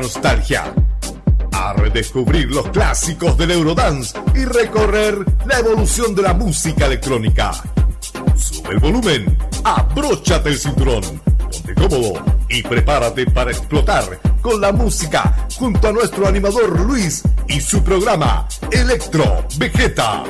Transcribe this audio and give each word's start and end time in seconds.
nostalgia, 0.00 0.74
a 1.52 1.72
redescubrir 1.74 2.50
los 2.50 2.68
clásicos 2.68 3.36
del 3.36 3.52
Eurodance 3.52 4.18
y 4.34 4.44
recorrer 4.44 5.24
la 5.46 5.58
evolución 5.58 6.14
de 6.14 6.22
la 6.22 6.34
música 6.34 6.86
electrónica. 6.86 7.52
Sube 8.36 8.74
el 8.74 8.78
volumen, 8.78 9.38
abróchate 9.64 10.50
el 10.50 10.58
cinturón, 10.58 11.02
ponte 11.50 11.74
cómodo 11.74 12.12
y 12.48 12.62
prepárate 12.62 13.26
para 13.26 13.50
explotar 13.50 14.20
con 14.40 14.60
la 14.60 14.72
música 14.72 15.48
junto 15.58 15.88
a 15.88 15.92
nuestro 15.92 16.28
animador 16.28 16.80
Luis 16.80 17.22
y 17.48 17.60
su 17.60 17.82
programa 17.82 18.46
Electro 18.70 19.44
Vegeta. 19.56 20.24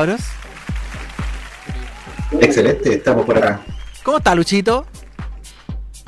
Cabros? 0.00 0.20
Excelente, 2.40 2.94
estamos 2.94 3.26
por 3.26 3.36
acá. 3.36 3.60
¿Cómo 4.02 4.18
está, 4.18 4.34
Luchito? 4.34 4.86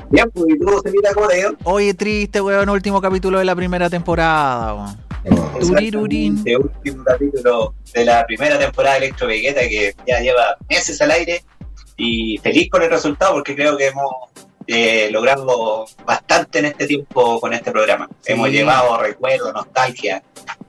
Bien, 0.09 0.31
pues, 0.31 0.47
¿y 0.49 0.59
señorita, 0.59 1.15
cómo 1.15 1.29
te 1.29 1.37
dio? 1.37 1.57
Oye, 1.65 1.95
triste, 1.95 2.41
weón, 2.41 2.69
último 2.71 3.01
capítulo 3.01 3.39
de 3.39 3.45
la 3.45 3.55
primera 3.55 3.91
temporada, 3.91 4.75
weón. 4.75 5.03
Turirurín. 5.61 6.43
Último 6.59 7.05
capítulo 7.05 7.75
de 7.93 8.05
la 8.05 8.25
primera 8.27 8.59
temporada 8.59 8.99
de 8.99 9.07
Electro 9.07 9.27
Vegeta 9.27 9.61
que 9.61 9.95
ya 10.07 10.21
lleva 10.21 10.57
meses 10.69 11.01
al 11.01 11.13
aire 11.13 11.45
y 11.97 12.39
feliz 12.39 12.69
con 12.71 12.83
el 12.83 12.91
resultado 12.91 13.35
porque 13.35 13.55
creo 13.55 13.77
que 13.77 13.87
hemos 13.87 14.11
eh, 14.67 15.11
logrado 15.13 15.87
bastante 16.05 16.59
en 16.59 16.65
este 16.65 16.87
tiempo 16.87 17.41
con 17.41 17.53
este 17.53 17.71
programa. 17.71 18.09
Sí. 18.21 18.33
Hemos 18.33 18.51
llevado 18.51 19.01
recuerdos, 19.01 19.53
nostalgia 19.55 20.23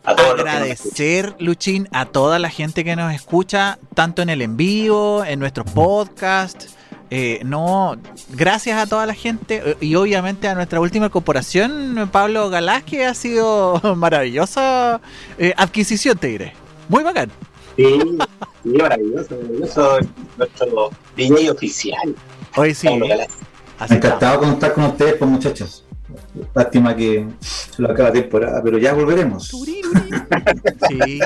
a 0.04 0.16
todos 0.16 0.38
los. 0.38 0.48
Agradecer, 0.48 1.36
Luchín, 1.40 1.88
a 1.92 2.06
toda 2.06 2.40
la 2.40 2.50
gente 2.50 2.84
que 2.84 2.96
nos 2.96 3.14
escucha, 3.14 3.80
tanto 3.94 4.22
en 4.22 4.30
el 4.30 4.42
en 4.42 4.58
vivo, 4.58 5.24
en 5.26 5.40
nuestros 5.40 5.70
podcasts. 5.72 6.76
Eh, 7.16 7.42
no, 7.46 7.96
gracias 8.30 8.76
a 8.80 8.88
toda 8.88 9.06
la 9.06 9.14
gente 9.14 9.62
eh, 9.64 9.78
y 9.82 9.94
obviamente 9.94 10.48
a 10.48 10.56
nuestra 10.56 10.80
última 10.80 11.10
corporación, 11.10 12.10
Pablo 12.12 12.50
Galás, 12.50 12.84
que 12.84 13.06
ha 13.06 13.14
sido 13.14 13.80
maravillosa 13.96 15.00
eh, 15.38 15.54
adquisición, 15.56 16.18
te 16.18 16.28
diré. 16.28 16.54
Muy 16.90 17.04
bacán. 17.04 17.32
Sí, 17.76 18.00
sí, 18.64 18.70
maravilloso, 18.70 19.36
maravilloso. 19.36 20.00
Nuestro 20.38 20.90
DJ 21.16 21.52
oficial. 21.52 22.16
Hoy 22.56 22.74
sí. 22.74 22.88
Pablo 22.88 23.08
Galás. 23.08 23.30
así. 23.78 23.94
Encantado 23.94 24.42
de 24.42 24.48
contar 24.48 24.74
con 24.74 24.84
ustedes, 24.86 25.14
pues 25.16 25.30
muchachos. 25.30 25.84
Lástima 26.54 26.96
que 26.96 27.28
se 27.40 27.82
lo 27.82 27.92
acaba 27.92 28.10
la 28.10 28.14
temporada, 28.14 28.62
pero 28.64 28.78
ya 28.78 28.94
volveremos. 28.94 29.52
Sí. 30.90 31.20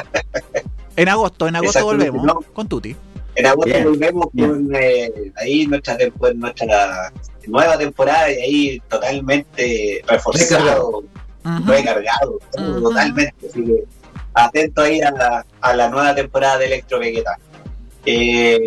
En 0.96 1.10
agosto, 1.10 1.48
en 1.48 1.56
agosto 1.56 1.84
volvemos 1.84 2.24
¿no? 2.24 2.40
con 2.54 2.68
Tuti. 2.68 2.96
En 3.36 3.46
agosto 3.46 3.70
Bien, 3.70 3.84
volvemos 3.84 4.28
bien. 4.34 4.50
con 4.50 4.76
eh, 4.76 5.12
ahí 5.36 5.68
nuestra, 5.68 5.98
nuestra 6.36 7.12
nueva 7.48 7.78
temporada 7.78 8.32
y 8.32 8.36
ahí 8.36 8.82
totalmente 8.90 10.02
reforzado, 10.08 11.04
recargado, 11.66 12.40
Ujú. 12.58 12.82
totalmente. 12.82 13.36
Así 13.48 13.64
que 13.64 13.84
atento 14.34 14.82
ahí 14.82 15.02
a 15.02 15.12
la, 15.12 15.46
a 15.62 15.74
la 15.76 15.90
nueva 15.90 16.16
temporada 16.16 16.58
de 16.58 16.66
Electro 16.66 17.00
Vegeta. 17.00 17.38
Eh, 18.10 18.58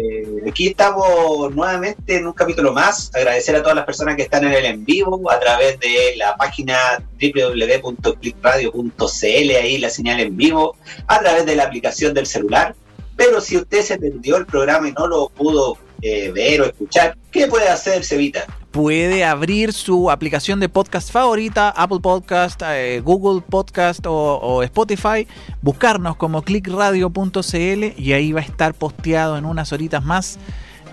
aquí 0.47 0.67
estamos 0.67 1.51
nuevamente 1.55 2.17
en 2.17 2.27
un 2.27 2.34
capítulo 2.34 2.75
más. 2.75 3.11
Agradecer 3.15 3.56
a 3.56 3.62
todas 3.62 3.75
las 3.75 3.87
personas 3.87 4.17
que 4.17 4.25
están 4.25 4.45
en 4.45 4.53
el 4.53 4.67
en 4.67 4.84
vivo 4.84 5.31
a 5.31 5.41
través 5.41 5.81
de 5.81 6.15
la 6.19 6.37
página 6.37 7.03
www.clickradio.cl, 7.19 9.56
ahí 9.56 9.78
la 9.78 9.89
señal 9.89 10.21
en 10.21 10.37
vivo, 10.37 10.77
a 11.06 11.21
través 11.21 11.47
de 11.47 11.56
la 11.56 11.65
aplicación 11.65 12.12
del 12.12 12.27
celular. 12.27 12.75
Pero 13.17 13.41
si 13.41 13.56
usted 13.56 13.81
se 13.81 13.99
perdió 13.99 14.37
el 14.37 14.45
programa 14.45 14.89
y 14.89 14.93
no 14.93 15.06
lo 15.06 15.31
pudo 15.31 15.78
eh, 16.03 16.31
ver 16.33 16.61
o 16.61 16.67
escuchar, 16.67 17.17
¿qué 17.33 17.47
puede 17.47 17.69
hacer, 17.69 18.05
Cevita? 18.05 18.45
Puede 18.71 19.25
abrir 19.25 19.73
su 19.73 20.11
aplicación 20.11 20.61
de 20.61 20.69
podcast 20.69 21.11
favorita, 21.11 21.71
Apple 21.71 21.99
Podcast, 22.01 22.63
eh, 22.65 23.01
Google 23.05 23.43
Podcast 23.49 24.07
o, 24.07 24.13
o 24.39 24.63
Spotify, 24.63 25.27
buscarnos 25.63 26.17
como 26.17 26.43
clickradio.cl 26.43 28.01
y 28.01 28.13
ahí 28.13 28.33
va 28.33 28.41
a 28.41 28.45
estar 28.45 28.75
posteado 28.75 29.37
en 29.37 29.45
unas 29.45 29.73
horitas 29.73 30.05
más. 30.05 30.39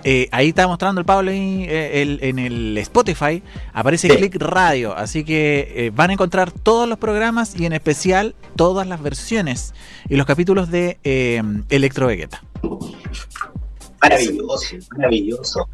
Eh, 0.04 0.30
ahí 0.32 0.50
está 0.50 0.68
mostrando 0.68 1.00
el 1.02 1.06
Pablo 1.06 1.32
eh, 1.32 2.02
el- 2.02 2.20
en 2.22 2.40
el 2.40 2.78
Spotify, 2.78 3.44
aparece 3.74 4.08
Sí. 4.10 4.16
Click 4.16 4.36
Radio, 4.38 4.96
así 4.96 5.24
que 5.24 5.92
van 5.96 6.12
a 6.12 6.14
encontrar 6.14 6.52
todos 6.52 6.88
los 6.88 6.98
programas 6.98 7.60
y 7.60 7.66
en 7.66 7.74
especial 7.74 8.36
todas 8.56 8.88
las 8.88 9.02
versiones 9.02 9.74
y 10.08 10.16
los 10.16 10.26
capítulos 10.26 10.70
de 10.72 10.98
Electro 11.70 12.08
Vegeta. 12.08 12.42
Maravilloso, 14.02 14.76
maravilloso. 14.96 15.68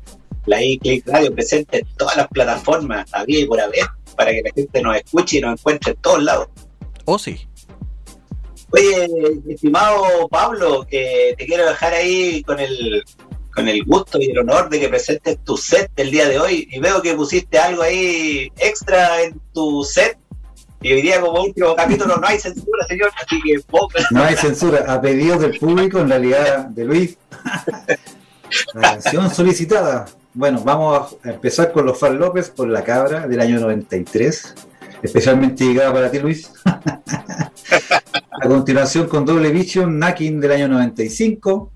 La 0.46 0.62
iClick 0.62 1.08
Radio 1.08 1.34
presente 1.34 1.80
en 1.80 1.88
todas 1.98 2.18
las 2.18 2.28
plataformas, 2.28 3.06
había 3.14 3.40
y 3.40 3.46
por 3.46 3.60
haber, 3.62 3.86
para 4.18 4.32
que 4.32 4.42
la 4.44 4.52
gente 4.54 4.82
nos 4.82 4.98
escuche 4.98 5.38
y 5.38 5.42
nos 5.42 5.60
encuentre 5.60 5.92
en 5.92 5.98
todos 6.02 6.24
lados. 6.24 6.48
¿O 7.06 7.18
sí? 7.18 7.48
Oye, 8.72 9.08
estimado 9.50 10.28
Pablo, 10.30 10.86
que 10.90 11.36
te 11.38 11.46
quiero 11.46 11.66
dejar 11.68 11.94
ahí 11.94 12.42
con 12.44 12.60
el 12.60 13.04
con 13.54 13.68
el 13.68 13.84
gusto 13.86 14.20
y 14.20 14.32
el 14.32 14.40
honor 14.40 14.68
de 14.68 14.80
que 14.80 14.90
presentes 14.90 15.38
tu 15.44 15.56
set 15.56 15.92
del 15.96 16.10
día 16.10 16.28
de 16.28 16.40
hoy. 16.40 16.68
Y 16.72 16.80
veo 16.80 17.04
que 17.04 17.14
pusiste 17.14 17.60
algo 17.60 17.84
ahí 17.84 18.52
extra 18.58 19.22
en 19.22 19.40
tu 19.54 19.84
set. 19.84 20.18
Y 20.82 20.92
hoy 20.92 21.04
día, 21.04 21.22
como 21.22 21.44
último 21.44 21.76
capítulo, 21.76 22.18
no 22.18 22.26
hay 22.28 22.40
censura, 22.40 22.84
señor. 22.88 23.12
Así 23.16 23.40
que 23.44 23.60
ponga- 23.70 24.08
No 24.10 24.24
hay 24.24 24.36
censura, 24.36 24.92
a 24.92 25.00
pedido 25.00 25.38
del 25.38 25.60
público, 25.60 26.00
en 26.00 26.10
realidad 26.10 26.66
de 26.66 26.84
Luis. 26.84 27.18
La 28.74 28.82
canción 28.82 29.30
solicitada. 29.34 30.06
Bueno, 30.36 30.64
vamos 30.66 31.16
a 31.24 31.30
empezar 31.30 31.72
con 31.72 31.86
los 31.86 32.00
Far 32.00 32.14
López 32.14 32.50
por 32.50 32.68
la 32.68 32.84
cabra 32.84 33.28
del 33.28 33.40
año 33.40 33.60
93, 33.60 34.56
especialmente 35.04 35.64
llegada 35.64 35.94
para 35.94 36.10
ti, 36.10 36.18
Luis. 36.18 36.52
A 36.66 38.48
continuación 38.48 39.08
con 39.08 39.26
Doble 39.26 39.52
Vision, 39.52 40.00
Nakin 40.00 40.42
del 40.42 40.54
año 40.54 40.68
95. 40.70 41.72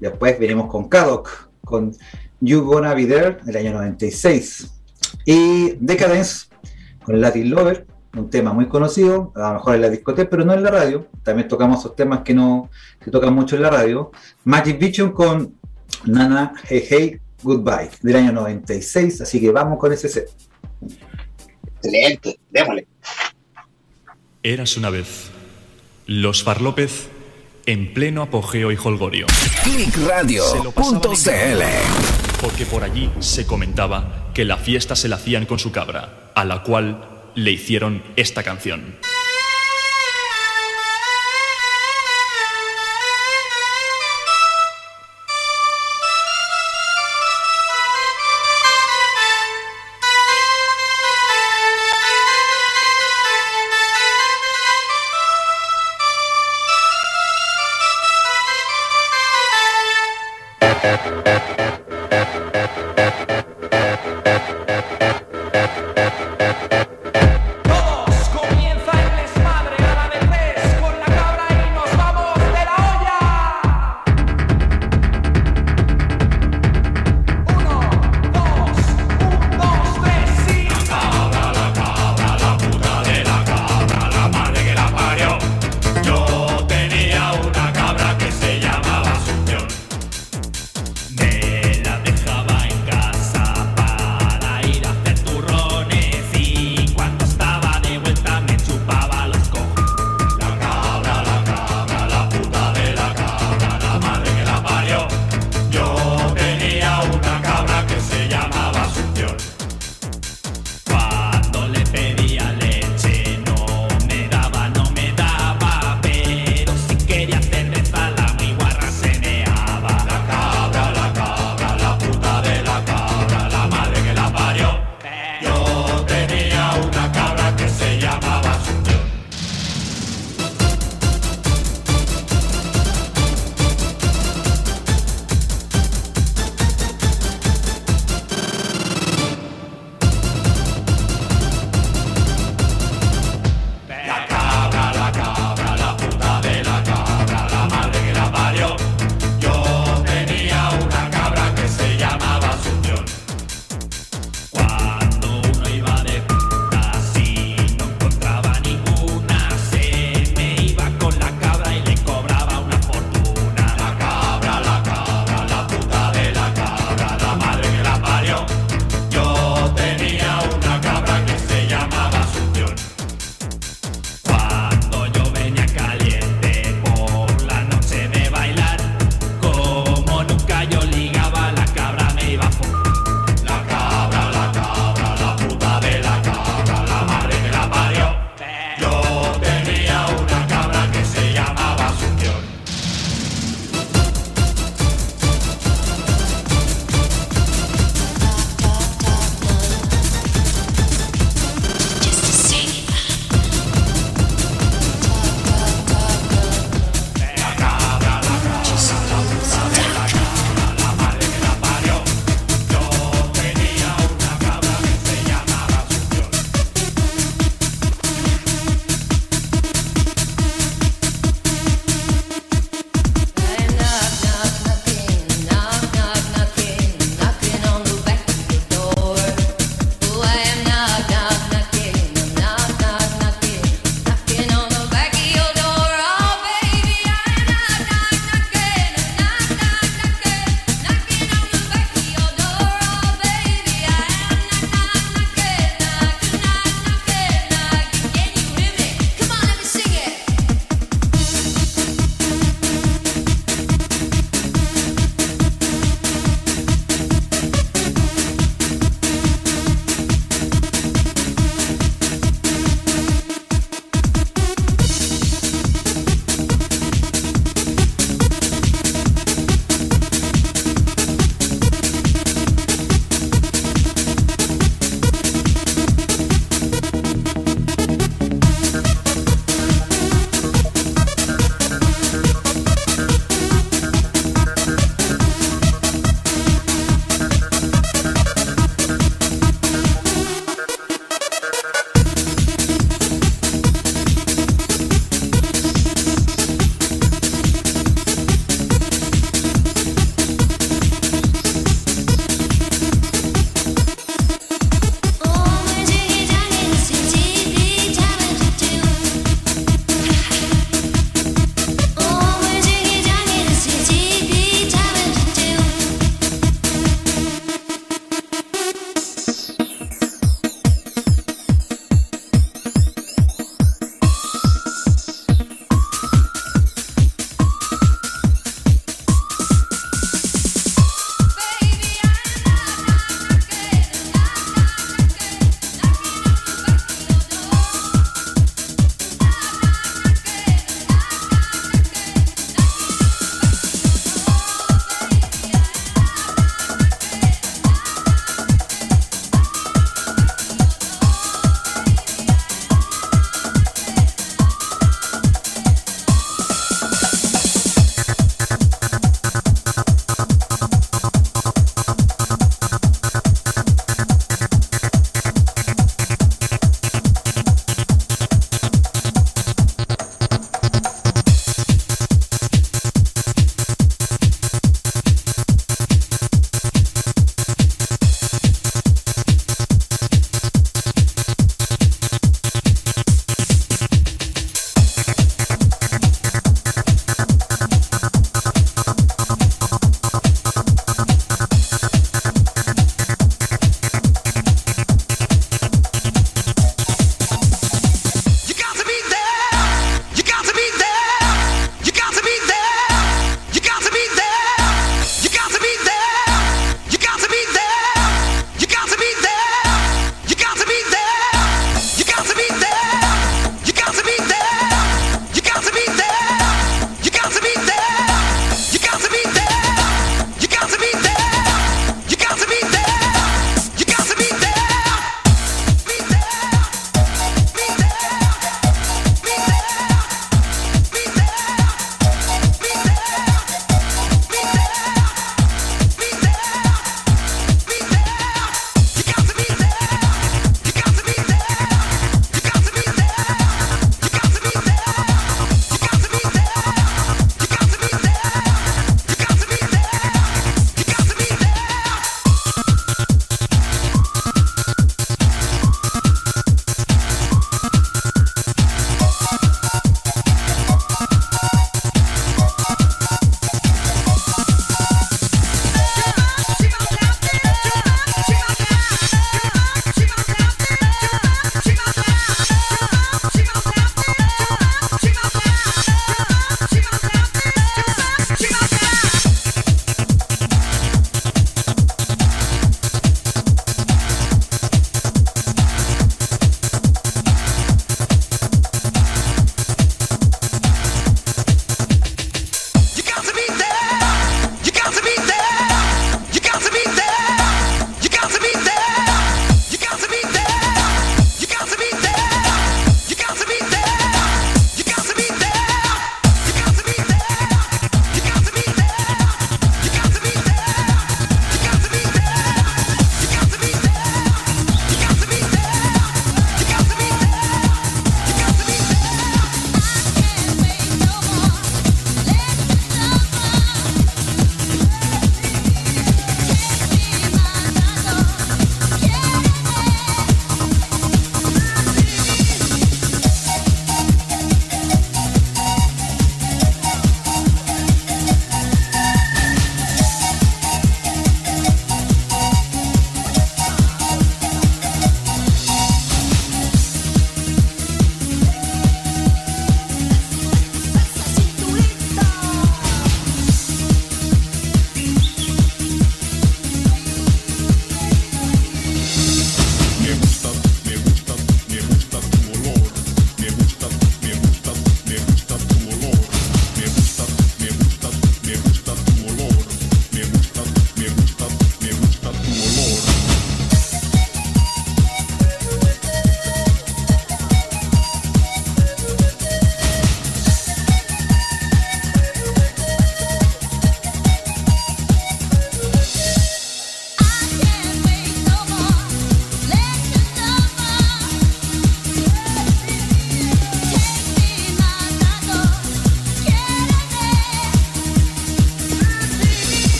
Después 0.00 0.38
venimos 0.38 0.70
con 0.70 0.90
Kadok, 0.90 1.48
con 1.64 1.96
You 2.40 2.62
Gonna 2.62 2.92
Be 2.92 3.06
There 3.06 3.38
del 3.42 3.56
año 3.56 3.72
96. 3.72 4.70
Y 5.24 5.70
Decadence 5.80 6.48
con 7.02 7.18
Latin 7.22 7.48
Lover, 7.48 7.86
un 8.14 8.28
tema 8.28 8.52
muy 8.52 8.68
conocido, 8.68 9.32
a 9.34 9.48
lo 9.48 9.54
mejor 9.54 9.76
en 9.76 9.80
la 9.80 9.88
discoteca, 9.88 10.28
pero 10.28 10.44
no 10.44 10.52
en 10.52 10.62
la 10.62 10.70
radio. 10.70 11.06
También 11.22 11.48
tocamos 11.48 11.78
esos 11.78 11.96
temas 11.96 12.20
que 12.20 12.34
no 12.34 12.68
que 13.00 13.10
tocan 13.10 13.34
mucho 13.34 13.56
en 13.56 13.62
la 13.62 13.70
radio. 13.70 14.10
Magic 14.44 14.78
Vision 14.78 15.12
con 15.12 15.54
Nana 16.04 16.52
Hey 16.68 17.18
Goodbye 17.42 17.90
del 18.02 18.16
año 18.16 18.32
96, 18.32 19.22
así 19.22 19.40
que 19.40 19.50
vamos 19.50 19.78
con 19.78 19.92
ese 19.92 20.08
set. 20.08 20.28
Excelente, 21.76 22.38
démosle. 22.50 22.86
Eras 24.42 24.76
una 24.76 24.90
vez. 24.90 25.30
Los 26.06 26.42
Farlópez 26.42 27.08
en 27.68 27.92
pleno 27.92 28.22
apogeo 28.22 28.72
y 28.72 28.78
holgorio. 28.82 29.26
Clickradio.cl 29.62 31.62
Porque 32.40 32.64
por 32.64 32.82
allí 32.82 33.10
se 33.20 33.46
comentaba 33.46 34.30
que 34.32 34.46
la 34.46 34.56
fiesta 34.56 34.96
se 34.96 35.08
la 35.08 35.16
hacían 35.16 35.44
con 35.44 35.58
su 35.58 35.70
cabra, 35.70 36.30
a 36.34 36.46
la 36.46 36.62
cual 36.62 37.30
le 37.34 37.50
hicieron 37.50 38.02
esta 38.16 38.42
canción. 38.42 38.96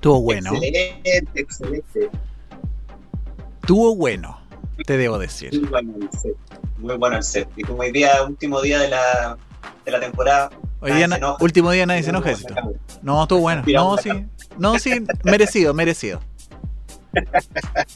Estuvo 0.00 0.22
bueno. 0.22 0.54
Excelente, 0.54 1.28
excelente. 1.34 2.10
Estuvo 3.60 3.94
bueno, 3.94 4.40
te 4.86 4.96
debo 4.96 5.18
decir. 5.18 5.52
Muy 5.52 5.68
bueno 5.68 5.94
el 6.00 6.18
set. 6.18 6.36
Muy 6.78 6.96
bueno 6.96 7.16
el 7.18 7.22
set. 7.22 7.48
Y 7.54 7.62
como 7.64 7.80
hoy 7.80 7.92
día, 7.92 8.22
último 8.26 8.62
día 8.62 8.78
de 8.78 8.88
la, 8.88 9.36
de 9.84 9.90
la 9.90 10.00
temporada. 10.00 10.50
Hoy 10.80 10.92
día, 10.92 11.06
último 11.40 11.70
día 11.70 11.84
nadie 11.84 12.02
se 12.02 12.08
enoja. 12.08 12.32
No, 13.02 13.24
estuvo 13.24 13.40
bueno. 13.40 13.62
No, 13.66 13.98
sí. 13.98 14.08
No, 14.56 14.78
sí, 14.78 15.04
merecido, 15.22 15.74
merecido. 15.74 16.22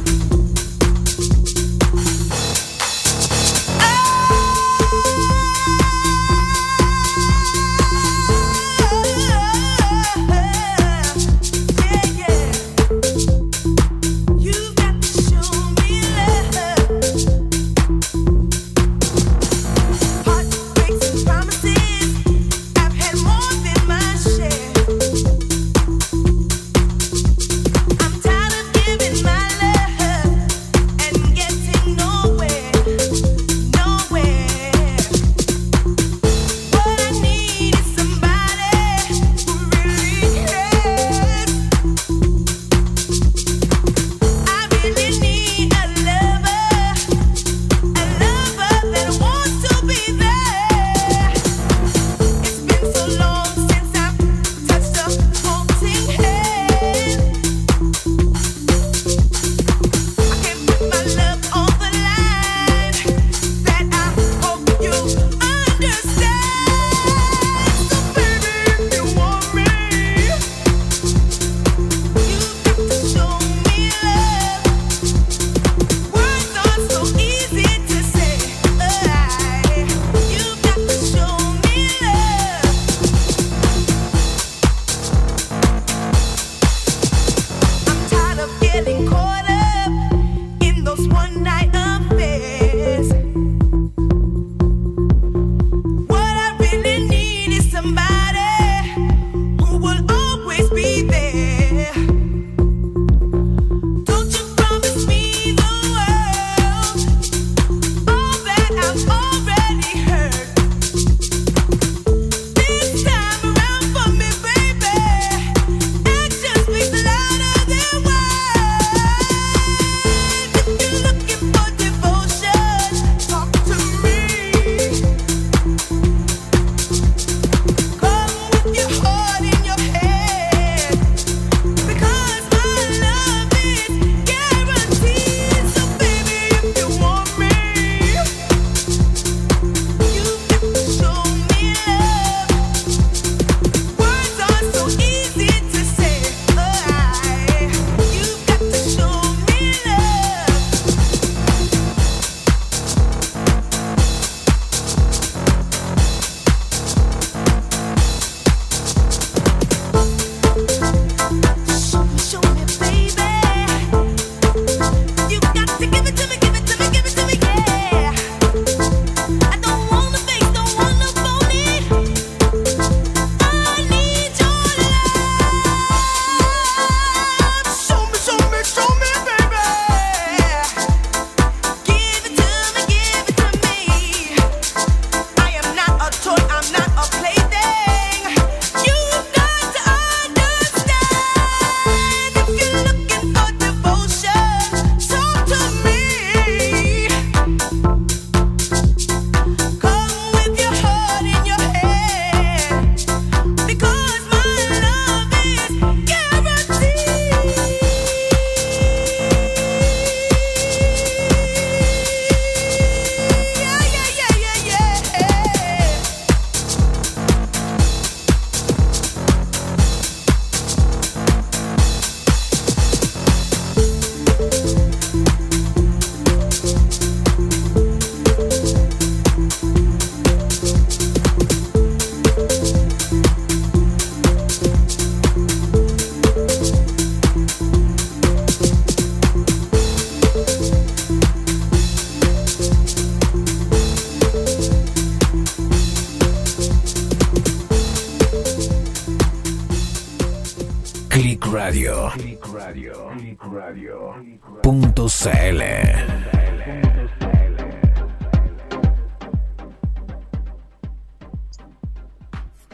Punto 254.61 255.07
CL. 255.07 255.61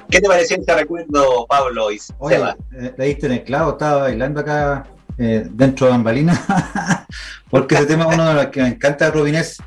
¿Qué 0.10 0.20
te 0.20 0.28
pareció 0.28 0.58
este 0.58 0.76
recuerdo, 0.76 1.46
Pablo 1.48 1.92
y 1.92 2.00
Oye, 2.18 2.38
eh, 2.72 2.94
le 2.98 3.06
diste 3.06 3.28
en 3.28 3.34
el 3.34 3.44
clavo, 3.44 3.72
estaba 3.72 4.02
bailando 4.02 4.40
acá 4.40 4.88
eh, 5.20 5.48
dentro 5.52 5.86
de 5.86 5.92
Bambalina, 5.92 6.34
porque 7.52 7.76
ese 7.76 7.86
tema 7.86 8.08
es 8.10 8.16
uno 8.16 8.30
de 8.30 8.34
los 8.34 8.48
que 8.48 8.64
me 8.64 8.70
encanta 8.70 9.06
de 9.06 9.12
Rubinés. 9.12 9.58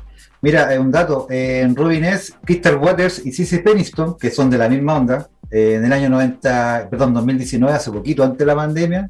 Mira, 0.41 0.73
eh, 0.73 0.77
un 0.77 0.91
dato, 0.91 1.27
en 1.29 1.75
Rubinés, 1.75 2.33
Crystal 2.43 2.75
Waters 2.75 3.25
y 3.25 3.31
Cici 3.31 3.59
Peniston, 3.59 4.17
que 4.17 4.31
son 4.31 4.49
de 4.49 4.57
la 4.57 4.67
misma 4.67 4.97
onda, 4.97 5.29
en 5.51 5.85
el 5.85 5.93
año 5.93 6.09
90, 6.09 6.87
perdón, 6.89 7.13
2019, 7.13 7.73
hace 7.73 7.91
poquito, 7.91 8.23
antes 8.23 8.39
de 8.39 8.45
la 8.45 8.55
pandemia, 8.55 9.09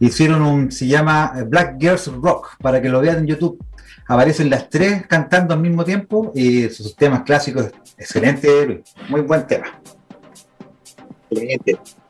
hicieron 0.00 0.42
un, 0.42 0.72
se 0.72 0.86
llama 0.86 1.32
Black 1.46 1.76
Girls 1.80 2.06
Rock, 2.06 2.56
para 2.60 2.80
que 2.80 2.88
lo 2.88 3.00
vean 3.00 3.18
en 3.18 3.26
YouTube. 3.26 3.62
Aparecen 4.08 4.50
las 4.50 4.68
tres 4.68 5.06
cantando 5.06 5.54
al 5.54 5.60
mismo 5.60 5.84
tiempo 5.84 6.32
y 6.34 6.68
sus 6.68 6.96
temas 6.96 7.22
clásicos, 7.22 7.70
excelente, 7.96 8.82
muy 9.08 9.20
buen 9.22 9.46
tema. 9.46 9.80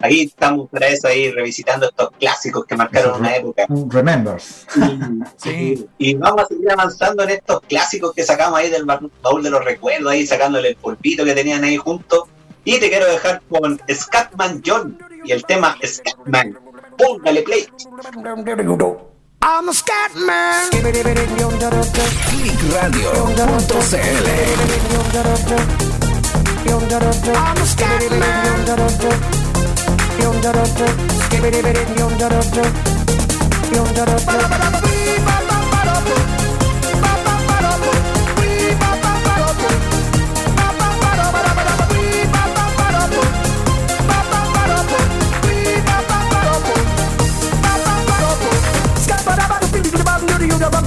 Ahí 0.01 0.23
estamos 0.23 0.69
para 0.69 0.89
eso, 0.89 1.07
ahí 1.07 1.31
revisitando 1.31 1.87
estos 1.87 2.11
clásicos 2.19 2.65
que 2.65 2.77
marcaron 2.77 3.21
una 3.21 3.37
época. 3.37 3.67
Remembers. 3.89 4.67
Y, 5.99 6.15
vamos 6.15 6.43
a 6.43 6.47
seguir 6.47 6.71
avanzando 6.71 7.23
en 7.23 7.31
estos 7.31 7.61
clásicos 7.63 8.13
que 8.15 8.25
sacamos 8.25 8.59
ahí 8.59 8.71
del 8.71 8.85
baúl 8.85 9.43
de 9.43 9.51
los 9.51 9.65
recuerdos, 9.65 10.13
ahí 10.13 10.27
sacándole 10.27 10.71
el 10.71 10.77
polvito 10.77 11.25
que 11.25 11.35
tenían 11.35 11.63
ahí 11.65 11.77
juntos. 11.77 12.25
Y 12.65 12.79
te 12.79 12.89
quiero 12.89 13.07
dejar 13.07 13.43
con 13.49 13.81
Scatman 13.93 14.63
John 14.65 14.99
y 15.25 15.33
el 15.33 15.45
tema 15.45 15.77
Scatman. 15.85 16.59
Póngale 16.97 17.43
play. 17.43 17.67
I'm 19.43 19.69
a 19.69 19.73
Scatman. 19.75 20.71
I'm 27.35 27.59
a 27.59 27.67
scat 27.67 28.03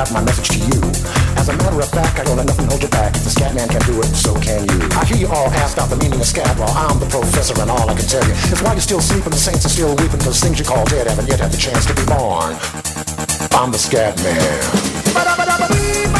Out 0.00 0.12
my 0.12 0.24
message 0.24 0.48
to 0.48 0.58
you. 0.58 0.80
As 1.36 1.48
a 1.48 1.56
matter 1.60 1.76
of 1.76 1.90
fact, 1.90 2.18
I 2.18 2.24
don't 2.24 2.36
let 2.36 2.46
nothing 2.46 2.66
hold 2.66 2.82
you 2.82 2.88
back. 2.88 3.12
The 3.12 3.28
scat 3.28 3.54
man 3.54 3.68
can 3.68 3.82
do 3.82 4.00
it, 4.00 4.08
so 4.16 4.32
can 4.40 4.64
you. 4.64 4.88
I 4.96 5.04
hear 5.04 5.18
you 5.18 5.28
all 5.28 5.48
ask 5.60 5.76
out 5.76 5.90
the 5.90 5.96
meaning 5.96 6.18
of 6.18 6.26
scat 6.26 6.56
while 6.58 6.72
I'm 6.72 6.98
the 6.98 7.06
professor 7.06 7.52
and 7.60 7.70
all 7.70 7.88
I 7.88 7.94
can 7.94 8.08
tell 8.08 8.24
you 8.24 8.32
is 8.32 8.62
why 8.62 8.72
you're 8.72 8.80
still 8.80 9.00
sleeping, 9.00 9.30
the 9.30 9.36
saints 9.36 9.66
are 9.66 9.68
still 9.68 9.94
weeping, 9.96 10.20
those 10.20 10.40
things 10.40 10.58
you 10.58 10.64
call 10.64 10.84
dead 10.86 11.06
haven't 11.06 11.28
yet 11.28 11.40
had 11.40 11.52
the 11.52 11.60
chance 11.60 11.84
to 11.84 11.94
be 11.94 12.04
born. 12.06 12.56
I'm 13.52 13.70
the 13.70 13.78
scat 13.78 14.16
man. 14.24 16.19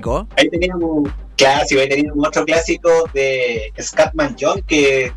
Clásico. 0.00 0.28
Ahí 0.36 0.48
teníamos 0.48 1.08
clásico, 1.36 1.80
ahí 1.80 1.88
teníamos 1.88 2.26
otro 2.26 2.44
clásico 2.44 2.90
de 3.12 3.72
Scatman 3.80 4.36
John 4.38 4.60
que 4.62 5.12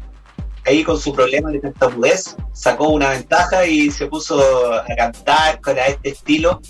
ahí 0.66 0.84
con 0.84 1.00
su 1.00 1.14
problema 1.14 1.50
de 1.50 1.60
tartamudez 1.60 2.36
sacó 2.54 2.90
una 2.90 3.10
ventaja 3.10 3.66
y 3.66 3.90
se 3.90 4.06
puso 4.08 4.74
a 4.74 4.86
cantar 4.96 5.60
con 5.62 5.78
este 5.78 6.10
estilo 6.10 6.62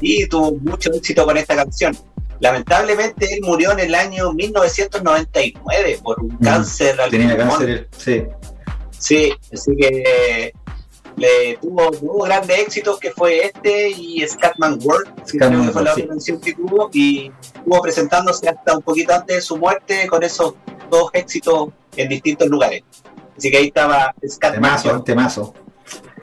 y 0.00 0.26
tuvo 0.26 0.52
mucho 0.56 0.92
éxito 0.92 1.24
con 1.24 1.36
esta 1.36 1.56
canción. 1.56 1.96
Lamentablemente 2.40 3.32
él 3.32 3.40
murió 3.42 3.72
en 3.72 3.80
el 3.80 3.94
año 3.94 4.32
1999 4.32 6.00
por 6.02 6.20
un 6.20 6.34
mm, 6.34 6.44
cáncer 6.44 7.00
al 7.00 7.10
Tenía 7.10 7.36
cáncer, 7.36 7.88
sí. 7.96 8.24
Sí, 8.98 9.32
así 9.52 9.76
que 9.76 10.52
le 11.16 11.56
tuvo, 11.60 11.90
tuvo 11.90 12.24
grandes 12.24 12.58
éxitos 12.58 12.98
que 13.00 13.10
fue 13.10 13.46
este 13.46 13.88
y 13.90 14.26
Scatman 14.26 14.78
World, 14.82 15.24
que 15.24 15.72
fue 15.72 15.82
la 15.82 15.92
otra 15.92 16.06
canción 16.06 16.40
que 16.40 16.54
tuvo, 16.54 16.90
y 16.92 17.32
estuvo 17.40 17.80
presentándose 17.80 18.48
hasta 18.48 18.76
un 18.76 18.82
poquito 18.82 19.14
antes 19.14 19.36
de 19.36 19.42
su 19.42 19.56
muerte 19.56 20.06
con 20.06 20.22
esos 20.22 20.54
dos 20.90 21.10
éxitos 21.14 21.70
en 21.96 22.08
distintos 22.08 22.48
lugares. 22.48 22.82
Así 23.36 23.50
que 23.50 23.56
ahí 23.58 23.66
estaba 23.68 24.14
Scatman 24.26 24.62
Temazo, 24.62 24.88
World. 24.88 25.04
temazo. 25.04 25.54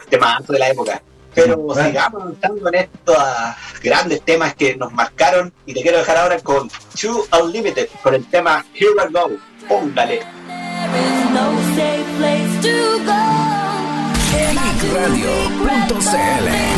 Temazo 0.10 0.54
de 0.54 0.60
la 0.60 0.70
época. 0.70 1.02
Pero 1.36 1.68
sigamos 1.74 2.22
avanzando 2.22 2.70
en 2.70 2.76
estos 2.76 3.18
grandes 3.82 4.22
temas 4.22 4.54
que 4.54 4.76
nos 4.76 4.94
marcaron 4.94 5.52
y 5.66 5.74
te 5.74 5.82
quiero 5.82 5.98
dejar 5.98 6.18
ahora 6.18 6.40
con 6.40 6.70
Two 7.00 7.26
Unlimited, 7.42 7.90
con 8.04 8.14
el 8.14 8.26
tema 8.30 8.64
Here 8.76 8.92
I 9.10 9.12
Go. 9.12 9.32
Póngale. 9.68 10.22
Radio.cl 14.92 16.74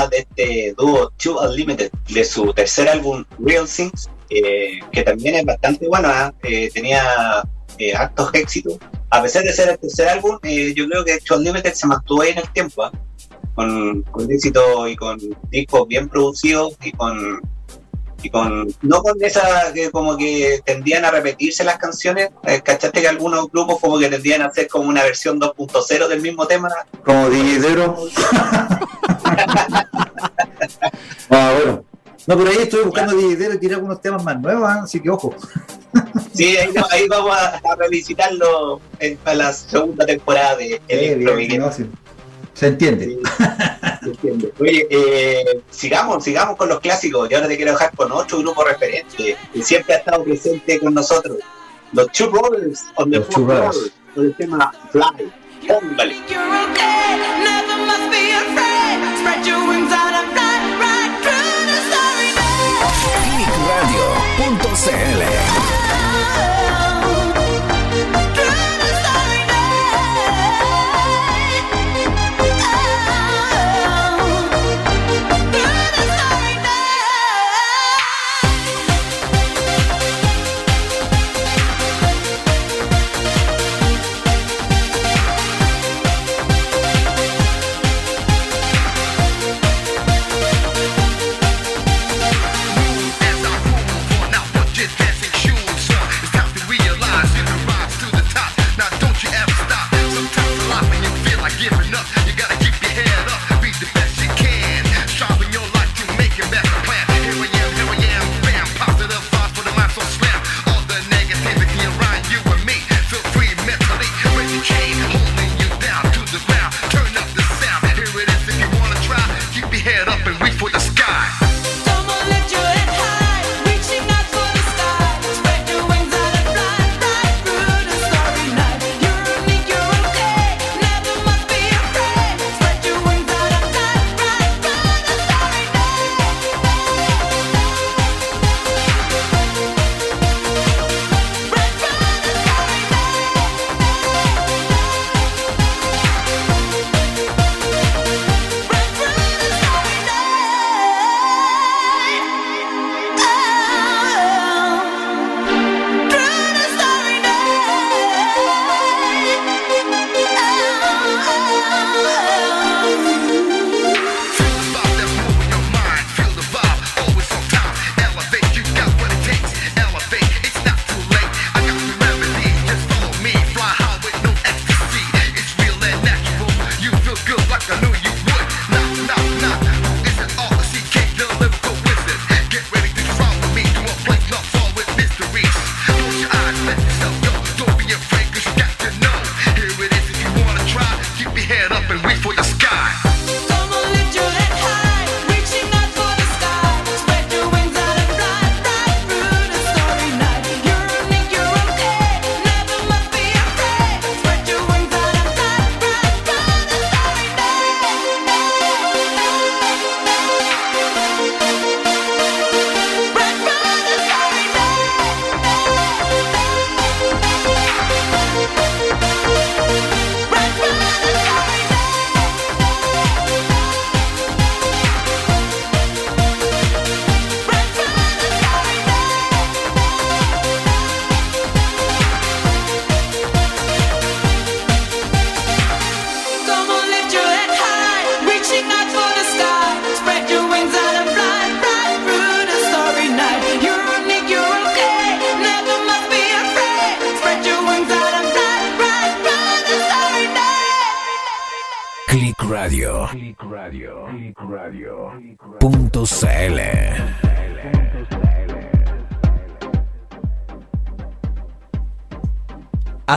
tema 0.00 0.08
de 0.08 0.18
este 0.18 0.74
dúo 0.76 1.12
Two 1.16 1.38
Unlimited, 1.40 1.90
de 2.08 2.24
su 2.24 2.52
tercer 2.52 2.88
álbum 2.88 3.24
Real 3.38 3.66
Things, 3.66 4.08
eh, 4.30 4.80
que 4.92 5.02
también 5.02 5.36
es 5.36 5.44
bastante 5.44 5.88
bueno, 5.88 6.08
¿ah? 6.08 6.32
eh, 6.42 6.70
tenía 6.72 7.42
eh, 7.78 7.94
actos 7.94 8.30
éxitos. 8.34 8.78
A 9.10 9.22
pesar 9.22 9.42
de 9.42 9.52
ser 9.52 9.70
el 9.70 9.78
tercer 9.78 10.08
álbum, 10.08 10.38
yo 10.42 10.88
creo 10.88 11.04
que 11.04 11.18
Two 11.18 11.38
Unlimited 11.38 11.72
se 11.74 11.86
mantuvo 11.86 12.22
ahí 12.22 12.30
en 12.30 12.38
el 12.38 12.52
tiempo, 12.52 12.84
¿ah? 12.84 12.92
con, 13.54 14.02
con 14.04 14.30
éxito 14.30 14.88
y 14.88 14.96
con 14.96 15.18
discos 15.50 15.88
bien 15.88 16.08
producidos 16.08 16.76
y 16.82 16.92
con 16.92 17.40
y 18.22 18.28
con 18.28 18.68
no 18.82 19.02
con 19.02 19.14
esa 19.22 19.72
que 19.72 19.90
como 19.90 20.14
que 20.14 20.60
tendían 20.62 21.06
a 21.06 21.10
repetirse 21.10 21.64
las 21.64 21.78
canciones 21.78 22.28
cachaste 22.42 23.00
que 23.00 23.08
algunos 23.08 23.50
grupos 23.50 23.80
como 23.80 23.98
que 23.98 24.10
tendían 24.10 24.42
a 24.42 24.46
hacer 24.48 24.68
como 24.68 24.90
una 24.90 25.02
versión 25.02 25.40
2.0 25.40 26.06
del 26.06 26.20
mismo 26.20 26.46
tema 26.46 26.68
como 27.02 27.30
Dividero 27.30 27.96
ah, 31.30 31.54
bueno. 31.56 31.84
No, 32.26 32.36
pero 32.36 32.50
ahí 32.50 32.58
estoy 32.58 32.84
buscando 32.84 33.16
dinero 33.16 33.54
y 33.54 33.58
tirar 33.58 33.76
algunos 33.76 34.00
temas 34.00 34.22
más 34.22 34.40
nuevos, 34.40 34.68
¿ah? 34.68 34.82
así 34.84 35.00
que 35.00 35.10
ojo. 35.10 35.34
Sí, 36.32 36.56
ahí, 36.56 37.08
vamos 37.08 37.36
a, 37.36 37.60
revisitarlo 37.76 38.80
en, 39.00 39.18
la 39.34 39.52
segunda 39.52 40.06
temporada 40.06 40.56
de 40.56 40.80
El 40.86 41.24
se 42.54 42.66
entiende. 42.66 43.18
se 44.02 44.10
entiende. 44.10 44.52
Oye, 44.58 44.86
eh, 44.90 45.62
sigamos, 45.70 46.22
sigamos 46.22 46.56
con 46.56 46.68
los 46.68 46.80
clásicos. 46.80 47.28
Yo 47.28 47.38
ahora 47.38 47.48
te 47.48 47.56
quiero 47.56 47.72
dejar 47.72 47.94
con 47.96 48.12
otro 48.12 48.38
grupo 48.38 48.64
referente 48.64 49.36
que 49.52 49.62
siempre 49.62 49.94
ha 49.94 49.98
estado 49.98 50.24
presente 50.24 50.78
con 50.78 50.94
nosotros. 50.94 51.38
Los 51.92 52.08
Two 52.12 52.30
Brothers 52.30 52.84
on 52.96 53.10
the 53.10 53.18
los 53.18 53.28
Four 53.28 53.46
Brothers, 53.46 53.92
con 54.14 54.26
el 54.26 54.36
tema 54.36 54.72
Fly. 54.92 55.32
Póngale. 55.66 56.16
spread 59.20 59.46
your 59.46 59.68
wings 59.68 59.92
out 59.92 60.14
and 60.14 60.32
fly. 60.32 60.69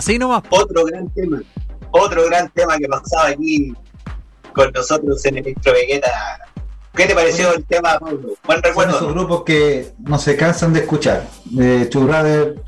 Así 0.03 0.19
nomás. 0.19 0.43
Otro 0.49 0.83
gran 0.83 1.07
tema. 1.11 1.41
Otro 1.91 2.25
gran 2.25 2.49
tema 2.49 2.77
que 2.77 2.87
pasaba 2.89 3.27
aquí 3.29 3.73
con 4.53 4.69
nosotros 4.73 5.23
en 5.25 5.37
Electro 5.37 5.71
Vegeta. 5.71 6.11
¿Qué 6.93 7.05
te 7.05 7.15
pareció 7.15 7.53
el 7.53 7.63
tema, 7.63 7.97
Pablo? 7.99 8.33
Buen 8.45 8.57
Son 8.57 8.63
recuerdo. 8.63 8.95
esos 8.97 9.13
grupos 9.13 9.43
que 9.45 9.93
no 9.99 10.19
se 10.19 10.35
cansan 10.35 10.73
de 10.73 10.81
escuchar. 10.81 11.25
Eh, 11.57 11.87
Two 11.89 12.01
Brother 12.03 12.61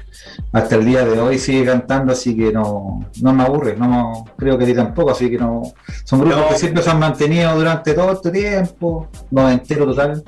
hasta 0.54 0.76
el 0.76 0.86
día 0.86 1.04
de 1.04 1.20
hoy 1.20 1.38
sigue 1.38 1.66
cantando, 1.66 2.14
así 2.14 2.38
que 2.38 2.54
no, 2.54 3.06
no 3.22 3.34
me 3.34 3.44
aburre, 3.44 3.76
no 3.76 4.24
creo 4.38 4.58
que 4.58 4.64
a 4.64 4.68
ti 4.68 4.74
tampoco, 4.74 5.12
así 5.12 5.30
que 5.30 5.38
no. 5.38 5.62
Son 6.06 6.22
grupos 6.22 6.38
No. 6.40 6.48
que 6.48 6.56
siempre 6.56 6.82
se 6.84 6.90
han 6.90 7.00
mantenido 7.00 7.54
durante 7.54 7.94
todo 7.94 8.14
este 8.14 8.32
tiempo, 8.32 9.10
noventero 9.30 9.86
total, 9.88 10.24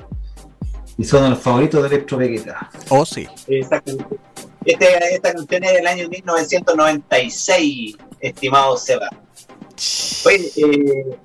y 0.98 1.04
son 1.04 1.30
los 1.30 1.38
favoritos 1.38 1.80
de 1.82 1.88
Electro 1.88 2.18
Vegeta. 2.18 2.68
Oh, 2.90 3.06
sí. 3.06 3.26
Exactamente. 3.48 4.16
Este- 4.64 5.14
esta 5.14 5.32
canción 5.32 5.64
es 5.64 5.72
del 5.72 5.86
año 5.86 6.08
1996, 6.08 7.96
estimado 8.20 8.76
Seba. 8.76 9.08
Oye, 10.26 10.50
eh, 10.56 11.18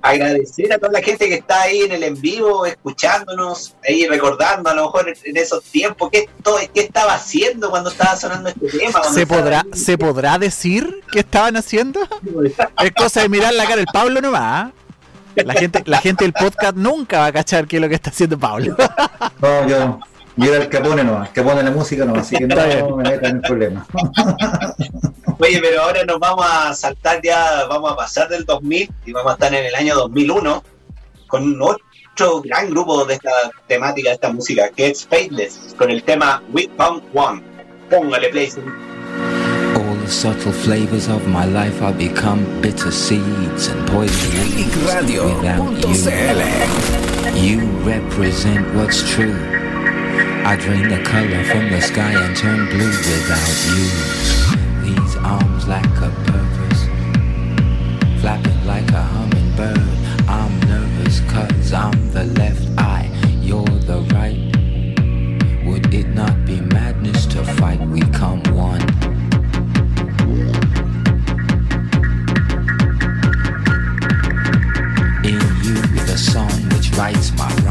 agradecer 0.00 0.72
a 0.72 0.78
toda 0.78 0.92
la 0.92 1.02
gente 1.02 1.28
que 1.28 1.34
está 1.34 1.62
ahí 1.62 1.80
en 1.80 1.92
el 1.92 2.02
en 2.04 2.20
vivo, 2.20 2.64
escuchándonos, 2.64 3.74
ahí 3.88 4.06
recordando 4.06 4.70
a 4.70 4.74
lo 4.74 4.84
mejor 4.84 5.12
en, 5.24 5.36
esos 5.36 5.64
tiempos 5.64 6.10
qué, 6.12 6.28
esto- 6.36 6.58
qué 6.72 6.80
estaba 6.82 7.14
haciendo 7.14 7.70
cuando 7.70 7.90
estaba 7.90 8.16
sonando 8.16 8.48
este 8.50 8.68
tema. 8.78 9.02
¿Se 9.12 9.26
podrá, 9.26 9.60
ahí. 9.60 9.78
¿Se 9.78 9.98
podrá 9.98 10.38
decir 10.38 11.00
qué 11.10 11.20
estaban 11.20 11.56
haciendo? 11.56 12.00
Es 12.82 12.92
cosa 12.92 13.22
de 13.22 13.28
mirar 13.28 13.52
la 13.54 13.64
cara 13.64 13.76
del 13.76 13.86
Pablo 13.92 14.20
nomás. 14.20 14.72
La 15.34 15.52
gente, 15.52 15.82
la 15.84 15.98
gente 15.98 16.24
del 16.24 16.32
podcast 16.32 16.76
nunca 16.76 17.18
va 17.18 17.26
a 17.26 17.32
cachar 17.32 17.66
qué 17.66 17.76
es 17.76 17.82
lo 17.82 17.88
que 17.90 17.96
está 17.96 18.08
haciendo 18.10 18.38
Pablo. 18.38 18.74
No, 19.42 19.68
yo, 19.68 20.00
yo 20.36 20.54
era 20.54 20.64
el 20.64 20.68
Capone 20.68 21.02
no, 21.02 21.22
el 21.22 21.32
Capone 21.32 21.56
de 21.56 21.62
la 21.64 21.70
música 21.70 22.04
no, 22.04 22.14
así 22.14 22.36
que 22.36 22.46
no 22.46 22.96
me 22.96 23.10
metan 23.10 23.36
en 23.36 23.40
problemas. 23.42 23.86
Oye, 25.38 25.60
pero 25.60 25.82
ahora 25.82 26.04
nos 26.04 26.18
vamos 26.18 26.46
a 26.48 26.74
saltar 26.74 27.20
ya, 27.22 27.66
vamos 27.68 27.92
a 27.92 27.96
pasar 27.96 28.28
del 28.28 28.44
2000 28.44 28.90
y 29.04 29.12
vamos 29.12 29.32
a 29.32 29.34
estar 29.34 29.54
en 29.54 29.66
el 29.66 29.74
año 29.74 29.94
2001 29.94 30.62
con 31.26 31.60
otro 31.60 32.42
gran 32.42 32.70
grupo 32.70 33.04
de 33.04 33.14
esta 33.14 33.30
temática, 33.66 34.10
de 34.10 34.14
esta 34.14 34.32
música, 34.32 34.70
que 34.70 34.88
es 34.88 35.06
Faithless, 35.06 35.74
con 35.76 35.90
el 35.90 36.02
tema 36.02 36.42
We 36.52 36.70
Found 36.76 37.02
One. 37.14 37.42
Póngale 37.90 38.30
play. 38.30 38.48
All 39.76 39.96
the 40.02 40.08
subtle 40.08 40.52
flavors 40.52 41.08
of 41.08 41.26
my 41.28 41.44
life 41.44 41.82
are 41.82 41.92
become 41.92 42.44
bitter 42.60 42.90
seeds 42.90 43.68
and 43.68 43.86
poison 43.88 44.32
without 44.84 45.08
you. 45.08 45.22
You 47.34 47.60
represent 47.84 48.66
what's 48.74 49.02
true. 49.08 49.65
I 50.46 50.54
drain 50.54 50.88
the 50.88 51.02
color 51.02 51.42
from 51.42 51.70
the 51.70 51.80
sky 51.80 52.12
and 52.12 52.36
turn 52.36 52.66
blue 52.66 52.86
without 52.86 53.50
you. 53.66 53.90
These 54.84 55.16
arms 55.16 55.66
lack 55.66 55.84
a 55.96 56.08
purpose, 56.24 56.84
flapping 58.20 58.64
like 58.64 58.88
a 58.92 59.02
hummingbird. 59.02 60.28
I'm 60.28 60.60
nervous 60.60 61.18
cause 61.32 61.72
I'm 61.72 62.12
the 62.12 62.26
left 62.38 62.64
eye, 62.78 63.10
you're 63.42 63.64
the 63.64 64.02
right. 64.14 64.38
Would 65.66 65.92
it 65.92 66.14
not 66.14 66.44
be 66.46 66.60
madness 66.60 67.26
to 67.26 67.42
fight? 67.42 67.80
We 67.80 68.02
come 68.12 68.40
one. 68.54 68.82
In 75.24 75.42
you, 75.66 75.82
the 76.06 76.16
song 76.16 76.68
which 76.68 76.92
rights 76.92 77.32
my 77.32 77.65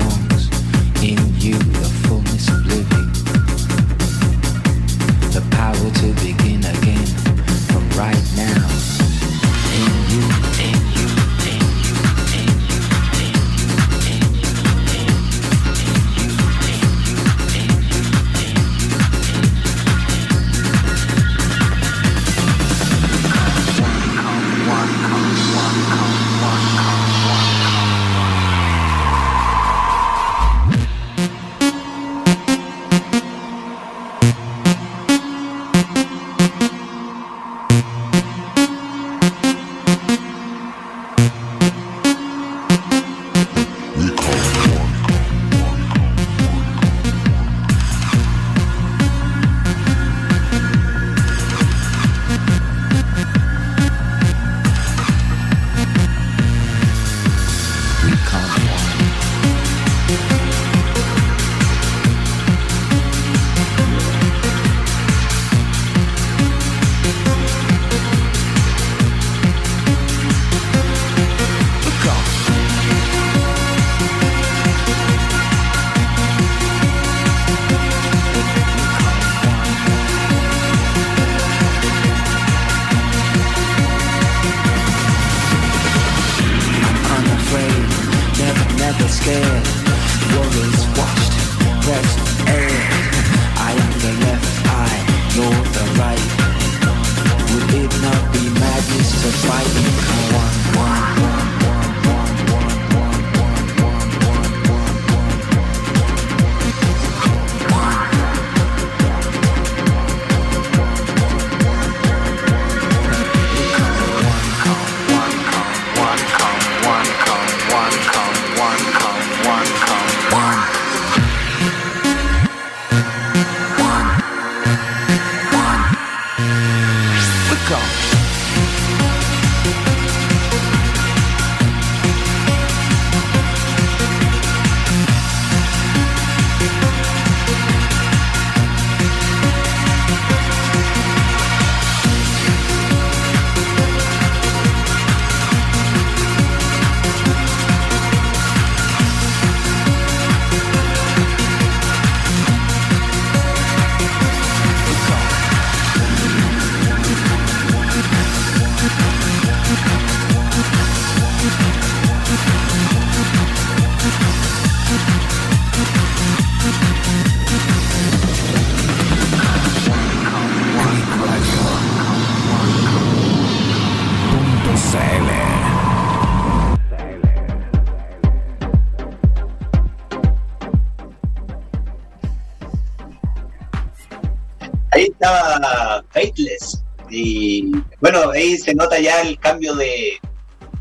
Ahí 184.92 185.06
estaba 185.12 186.04
Faithless. 186.12 186.84
Y 187.10 187.72
bueno, 188.02 188.32
ahí 188.32 188.58
se 188.58 188.74
nota 188.74 189.00
ya 189.00 189.22
el 189.22 189.38
cambio 189.40 189.76
de, 189.76 190.18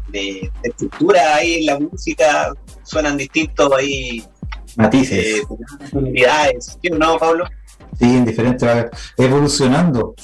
de- 0.09 0.51
de 0.63 0.69
estructura 0.69 1.37
ahí 1.37 1.55
en 1.61 1.67
la 1.67 1.79
música. 1.81 2.53
Suenan 2.85 3.17
distintos 3.17 3.71
ahí, 3.77 4.25
Matices. 4.77 5.41
eh, 5.41 5.43
unidades. 5.93 6.79
¿Sí 6.81 6.91
o 6.93 6.97
no, 6.97 7.19
Pablo? 7.19 7.45
Sí, 7.99 8.17
en 8.17 8.25
diferentes, 8.25 8.69
evolucionando. 9.17 10.15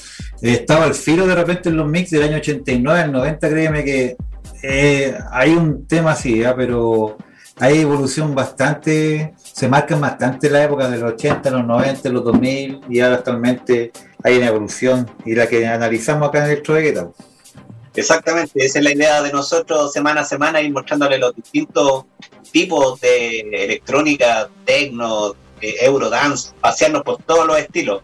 Eh, 0.41 0.53
Estaba 0.53 0.85
al 0.85 0.93
filo 0.93 1.25
de 1.25 1.35
repente 1.35 1.69
en 1.69 1.77
los 1.77 1.87
mix 1.87 2.11
del 2.11 2.23
año 2.23 2.37
89, 2.37 3.01
el 3.01 3.11
90, 3.11 3.49
créeme 3.49 3.83
que 3.83 4.17
eh, 4.63 5.17
hay 5.31 5.51
un 5.51 5.87
tema 5.87 6.11
así, 6.11 6.39
¿ya? 6.39 6.55
pero 6.55 7.17
hay 7.59 7.81
evolución 7.81 8.33
bastante, 8.33 9.33
se 9.37 9.67
marcan 9.67 10.01
bastante 10.01 10.49
la 10.49 10.63
época 10.63 10.89
de 10.89 10.97
los 10.97 11.13
80, 11.13 11.49
los 11.51 11.65
90, 11.65 12.09
los 12.09 12.23
2000 12.23 12.81
y 12.89 12.99
ahora 12.99 13.15
actualmente 13.17 13.91
hay 14.23 14.37
una 14.37 14.47
evolución 14.47 15.09
y 15.25 15.35
la 15.35 15.47
que 15.47 15.67
analizamos 15.67 16.29
acá 16.29 16.39
en 16.39 16.51
Electro 16.51 16.75
Vegeta. 16.75 17.09
Exactamente, 17.93 18.65
esa 18.65 18.79
es 18.79 18.85
la 18.85 18.93
idea 18.93 19.21
de 19.21 19.31
nosotros 19.31 19.91
semana 19.91 20.21
a 20.21 20.25
semana 20.25 20.61
ir 20.61 20.71
mostrándole 20.71 21.17
los 21.17 21.35
distintos 21.35 22.05
tipos 22.51 22.99
de 23.01 23.41
electrónica, 23.41 24.49
techno, 24.65 25.35
eh, 25.61 25.75
eurodance, 25.81 26.53
pasearnos 26.59 27.03
por 27.03 27.21
todos 27.23 27.45
los 27.45 27.57
estilos. 27.57 28.01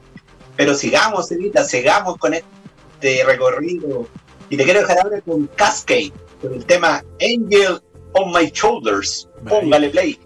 Pero 0.56 0.74
sigamos, 0.76 1.32
Evita, 1.32 1.64
sigamos 1.64 2.18
con 2.18 2.34
este 2.34 3.24
recorrido. 3.26 4.08
Y 4.50 4.58
te 4.58 4.64
quiero 4.64 4.82
dejar 4.82 5.00
ahora 5.04 5.22
con 5.22 5.48
Cascade, 5.56 6.14
con 6.42 6.54
el 6.54 6.66
tema 6.66 7.04
Angel 7.22 7.82
on 8.14 8.32
My 8.32 8.50
Shoulders. 8.52 9.28
Póngale 9.48 9.90
play. 9.90 10.20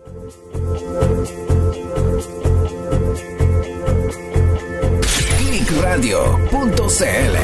Clickradio.cl 5.71 7.37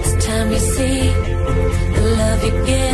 It's 0.00 0.26
time 0.26 0.52
you 0.52 0.58
see 0.58 1.12
the 1.94 2.02
love 2.16 2.44
you 2.44 2.52
give 2.66 2.89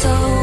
走。 0.00 0.39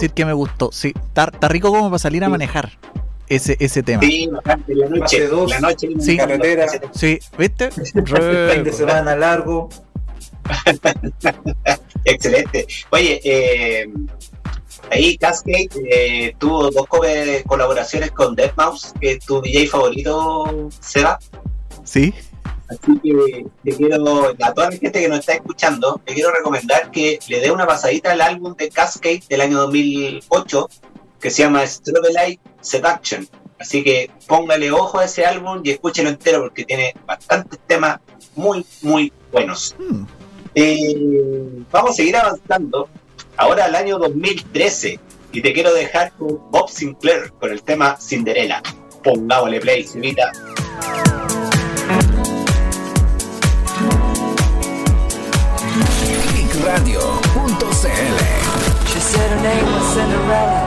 Decir 0.00 0.14
que 0.14 0.24
me 0.24 0.32
gustó. 0.32 0.70
Sí, 0.72 0.92
está, 0.96 1.30
está 1.32 1.48
rico 1.48 1.70
como 1.70 1.88
para 1.90 1.98
salir 1.98 2.22
a 2.24 2.26
Sí. 2.26 2.30
manejar 2.32 2.70
ese, 3.28 3.56
ese 3.60 3.82
tema. 3.82 4.02
Sí, 4.02 4.26
bastante, 4.26 4.74
la 4.74 4.88
noche, 4.88 5.26
dos, 5.28 5.50
la 5.50 5.60
noche 5.60 5.88
Sí. 6.00 6.16
carretera. 6.16 6.66
Sí, 6.92 7.18
¿viste? 7.38 7.70
Fin 8.52 8.64
de 8.64 8.72
semana 8.72 9.14
largo. 9.16 9.68
Excelente. 12.04 12.66
Oye, 12.90 13.20
eh, 13.24 13.88
ahí 14.90 15.16
Cascade 15.18 15.68
eh, 15.90 16.34
tuvo 16.38 16.70
dos 16.70 16.86
co- 16.86 17.02
colaboraciones 17.46 18.10
con 18.12 18.34
Deadmau5, 18.36 18.98
que 19.00 19.12
es 19.12 19.24
tu 19.24 19.40
DJ 19.40 19.68
favorito, 19.68 20.68
Seba. 20.80 21.18
Sí. 21.84 22.14
Así 22.70 23.00
que 23.02 23.46
te 23.64 23.76
quiero, 23.76 24.28
a 24.40 24.54
toda 24.54 24.70
la 24.70 24.76
gente 24.76 25.00
que 25.00 25.08
nos 25.08 25.20
está 25.20 25.32
escuchando, 25.32 26.00
te 26.04 26.14
quiero 26.14 26.30
recomendar 26.30 26.90
que 26.92 27.18
le 27.28 27.40
dé 27.40 27.50
una 27.50 27.66
pasadita 27.66 28.12
al 28.12 28.20
álbum 28.20 28.54
de 28.56 28.68
Cascade 28.68 29.22
del 29.28 29.40
año 29.40 29.58
2008, 29.58 30.68
que 31.20 31.30
se 31.30 31.42
llama 31.42 31.66
Strawberry 31.66 32.38
Seduction. 32.60 33.28
Así 33.58 33.82
que 33.82 34.10
póngale 34.26 34.70
ojo 34.70 35.00
a 35.00 35.04
ese 35.04 35.26
álbum 35.26 35.60
y 35.64 35.72
escúchelo 35.72 36.08
entero 36.08 36.40
porque 36.42 36.64
tiene 36.64 36.94
bastantes 37.06 37.58
temas 37.66 37.98
muy, 38.36 38.64
muy 38.82 39.12
buenos. 39.32 39.74
Hmm. 39.76 40.04
Eh, 40.54 41.64
vamos 41.70 41.90
a 41.90 41.94
seguir 41.94 42.16
avanzando. 42.16 42.88
Ahora 43.36 43.64
al 43.64 43.74
año 43.74 43.98
2013. 43.98 44.98
Y 45.32 45.42
te 45.42 45.52
quiero 45.52 45.72
dejar 45.72 46.12
con 46.12 46.50
Bob 46.50 46.68
Sinclair 46.68 47.32
con 47.38 47.50
el 47.50 47.62
tema 47.62 47.96
Cinderella. 48.00 48.62
Pongámosle 49.02 49.60
play, 49.60 49.84
Civita. 49.84 50.32
Clickradio.cl 56.70 58.18
She 58.86 59.00
said 59.00 59.30
her 59.30 59.42
name 59.42 59.66
was 59.66 59.92
Cinderella 59.92 60.62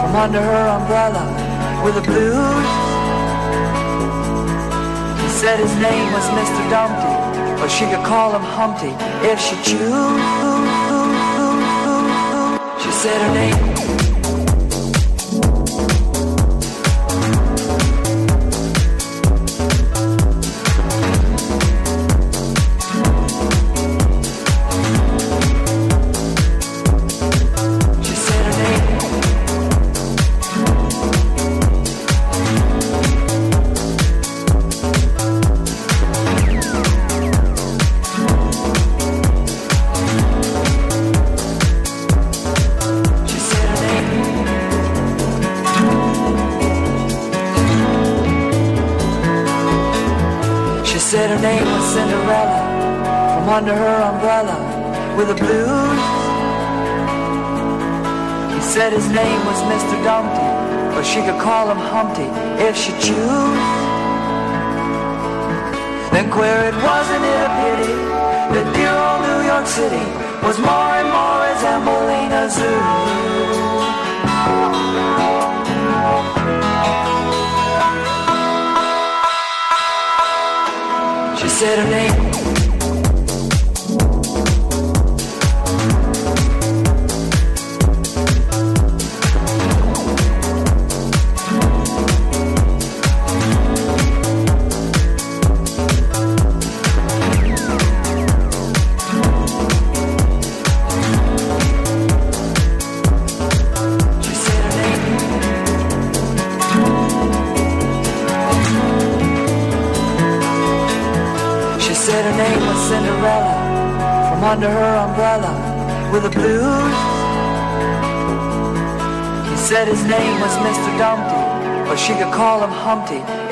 from 0.00 0.16
under 0.16 0.40
her 0.40 0.68
umbrella 0.78 1.24
with 1.84 1.94
the 1.94 2.00
blues. 2.00 2.66
He 5.20 5.28
said 5.28 5.60
his 5.60 5.76
name 5.76 6.10
was 6.12 6.24
Mr. 6.30 6.70
Dumpty, 6.70 7.60
but 7.60 7.68
she 7.68 7.84
could 7.84 8.04
call 8.06 8.32
him 8.32 8.40
Humpty 8.40 8.94
if 9.28 9.38
she 9.38 9.56
chose. 9.56 10.22
She 12.82 12.90
said 12.92 13.20
her 13.20 13.34
name. 13.34 13.75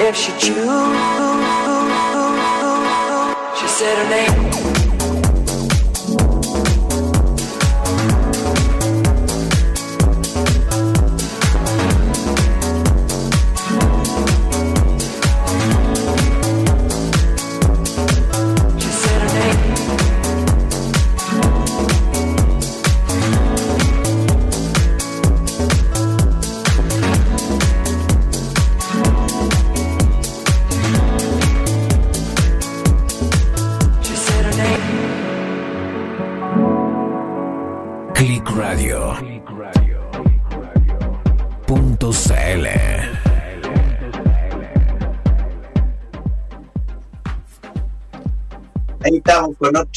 If. 0.06 0.53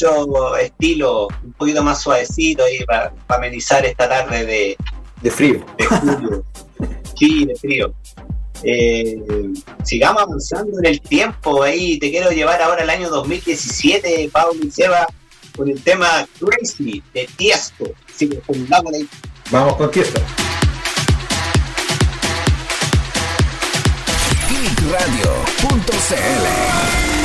Otro 0.04 0.56
estilo, 0.56 1.28
un 1.44 1.52
poquito 1.52 1.82
más 1.82 2.00
suavecito 2.00 2.64
ahí 2.64 2.84
para, 2.84 3.12
para 3.26 3.38
amenizar 3.38 3.84
esta 3.84 4.08
tarde 4.08 4.46
de, 4.46 4.76
De 5.22 5.30
frío. 5.30 5.64
de 5.76 5.84
julio. 5.84 6.44
sí, 7.16 7.46
de 7.46 7.56
frío. 7.56 7.92
Eh, 8.62 9.18
sigamos 9.84 10.22
avanzando 10.22 10.78
en 10.78 10.86
el 10.86 11.00
tiempo. 11.00 11.62
Ahí 11.62 11.98
te 11.98 12.10
quiero 12.10 12.30
llevar 12.30 12.60
ahora 12.62 12.82
al 12.82 12.90
año 12.90 13.08
2017, 13.08 14.30
Pablo 14.32 14.60
y 14.62 14.70
Seba, 14.70 15.06
con 15.56 15.68
el 15.68 15.82
tema 15.82 16.26
Crazy 16.38 17.02
de 17.14 17.28
Tiesto. 17.36 17.84
Así 18.08 18.28
que 18.28 18.40
ahí. 18.48 19.08
Vamos 19.50 19.76
con 19.76 19.90
Tiesto. 19.90 20.20
Clickradio.cl 24.48 27.17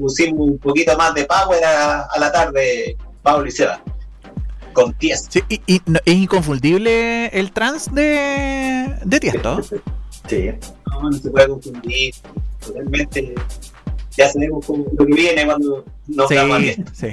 pusimos 0.00 0.48
un 0.48 0.58
poquito 0.58 0.96
más 0.96 1.14
de 1.14 1.24
power 1.24 1.62
a, 1.64 2.02
a 2.02 2.18
la 2.18 2.32
tarde, 2.32 2.96
Pablo 3.22 3.46
y 3.46 3.50
Seba. 3.52 3.82
Con 4.72 4.94
10. 4.98 5.26
Sí, 5.30 5.42
y, 5.48 5.60
y 5.66 5.80
no- 5.86 5.98
es 6.04 6.14
inconfundible 6.14 7.26
el 7.28 7.50
trans 7.52 7.92
de, 7.92 8.94
de 9.04 9.20
Tiesto. 9.20 9.60
Sí. 10.28 10.50
No, 10.86 11.10
no 11.10 11.12
se 11.12 11.30
puede 11.30 11.48
confundir. 11.48 12.14
Totalmente. 12.64 13.34
Ya 14.16 14.28
sabemos 14.30 14.64
cómo- 14.66 14.86
lo 14.96 15.06
que 15.06 15.14
viene 15.14 15.44
cuando 15.44 15.84
nos 16.06 16.28
Sí, 16.28 16.34
vamos 16.36 16.56
a 16.56 16.58
bien. 16.60 16.84
sí. 16.92 17.08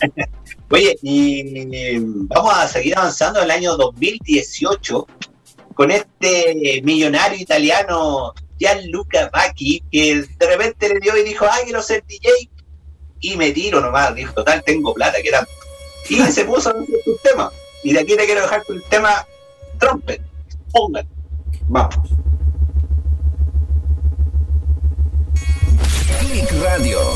Oye, 0.70 0.98
y 1.02 1.98
vamos 2.00 2.52
a 2.54 2.66
seguir 2.68 2.96
avanzando 2.98 3.38
en 3.38 3.44
el 3.46 3.50
año 3.52 3.76
2018 3.76 5.06
con 5.74 5.90
este 5.90 6.80
millonario 6.84 7.38
italiano 7.40 8.32
Gianluca 8.58 9.30
Vacchi 9.32 9.82
que 9.90 10.26
de 10.38 10.46
repente 10.46 10.88
le 10.88 11.00
dio 11.00 11.16
y 11.16 11.24
dijo, 11.24 11.44
ah, 11.44 11.58
quiero 11.64 11.82
ser 11.82 12.04
DJ 12.06 12.50
y 13.20 13.36
me 13.36 13.52
tiro 13.52 13.80
nomás, 13.80 14.14
dijo, 14.14 14.34
total, 14.34 14.62
tengo 14.64 14.92
plata, 14.92 15.22
que 15.22 15.28
era... 15.28 15.46
Y 16.10 16.20
se 16.30 16.44
puso 16.44 16.68
a 16.68 16.72
hacer 16.72 16.84
sus 17.04 17.22
temas. 17.22 17.50
Y 17.82 17.94
de 17.94 18.00
aquí 18.00 18.14
te 18.16 18.26
quiero 18.26 18.42
dejar 18.42 18.62
con 18.64 18.76
el 18.76 18.82
tema 18.84 19.26
Trumpet. 19.78 20.20
Pongan. 20.70 21.08
Vamos. 21.68 22.10
Clickradio.cl 26.20 27.14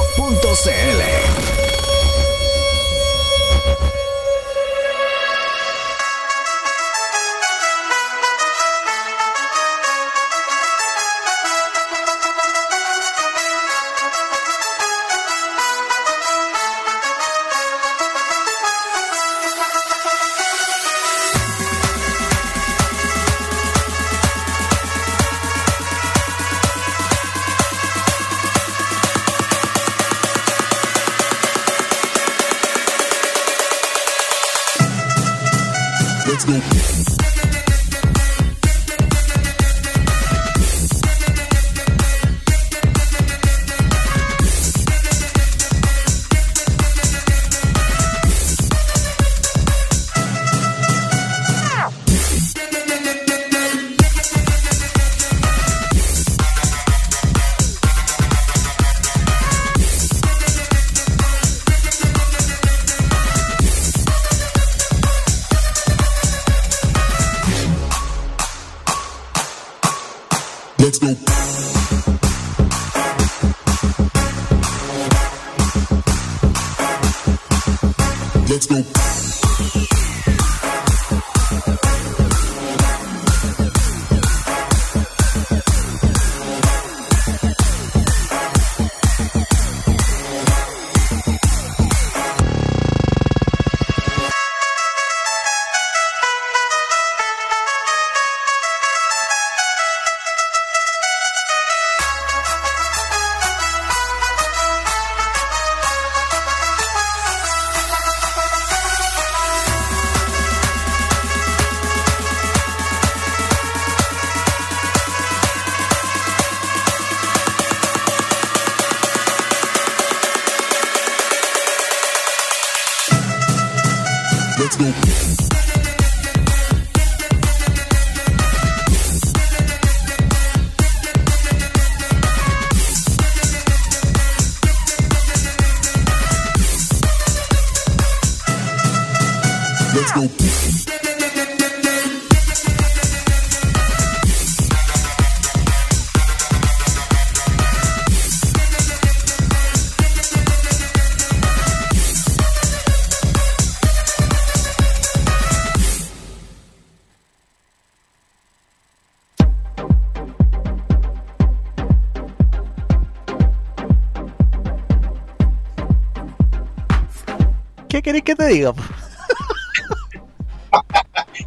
¿Qué 167.89 168.03
querés 168.03 168.23
que 168.23 168.35
te 168.35 168.47
diga? 168.47 168.73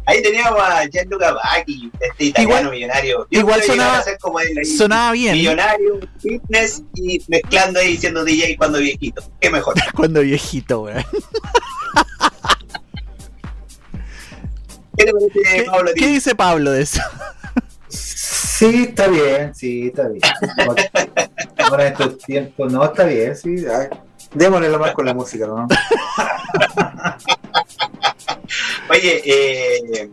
Ahí 0.06 0.20
teníamos 0.22 0.60
a 0.60 0.84
Gianluca 0.86 1.32
Vacchi, 1.32 1.90
este 2.00 2.24
italiano 2.24 2.54
Igual- 2.60 2.70
millonario. 2.72 3.26
Yo 3.30 3.40
igual 3.40 3.62
sonaba- 3.62 4.02
como 4.20 4.38
sonaba 4.76 5.12
bien. 5.12 5.34
Millonario, 5.34 6.00
fitness 6.20 6.82
y 6.94 7.22
mezclando 7.28 7.78
ahí 7.78 7.96
siendo 7.96 8.24
DJ 8.24 8.56
cuando 8.56 8.78
viejito. 8.78 9.22
¿Qué 9.40 9.48
mejor? 9.50 9.74
Cuando 9.94 10.20
viejito, 10.22 10.82
weón. 10.82 11.04
¿Qué 14.96 15.04
te 15.04 15.12
parece, 15.12 15.30
¿Qué, 15.42 15.62
Pablo? 15.64 15.90
qué 15.96 16.06
dice 16.06 16.34
Pablo 16.34 16.70
de 16.72 16.82
eso? 16.82 17.00
Sí, 17.88 18.86
está 18.88 19.06
bien, 19.08 19.54
sí, 19.54 19.86
está 19.88 20.08
bien. 20.08 20.20
Ahora 21.58 21.86
en 21.86 21.92
estos 21.92 22.18
tiempos, 22.18 22.72
no, 22.72 22.84
está 22.84 23.04
bien, 23.04 23.34
sí. 23.36 23.64
ah, 23.70 23.88
Démosle 24.34 24.68
lo 24.68 24.78
más 24.78 24.92
con 24.92 25.06
la 25.06 25.14
música, 25.14 25.46
¿no? 25.46 25.66
Oye, 28.90 29.22
eh, 29.24 30.10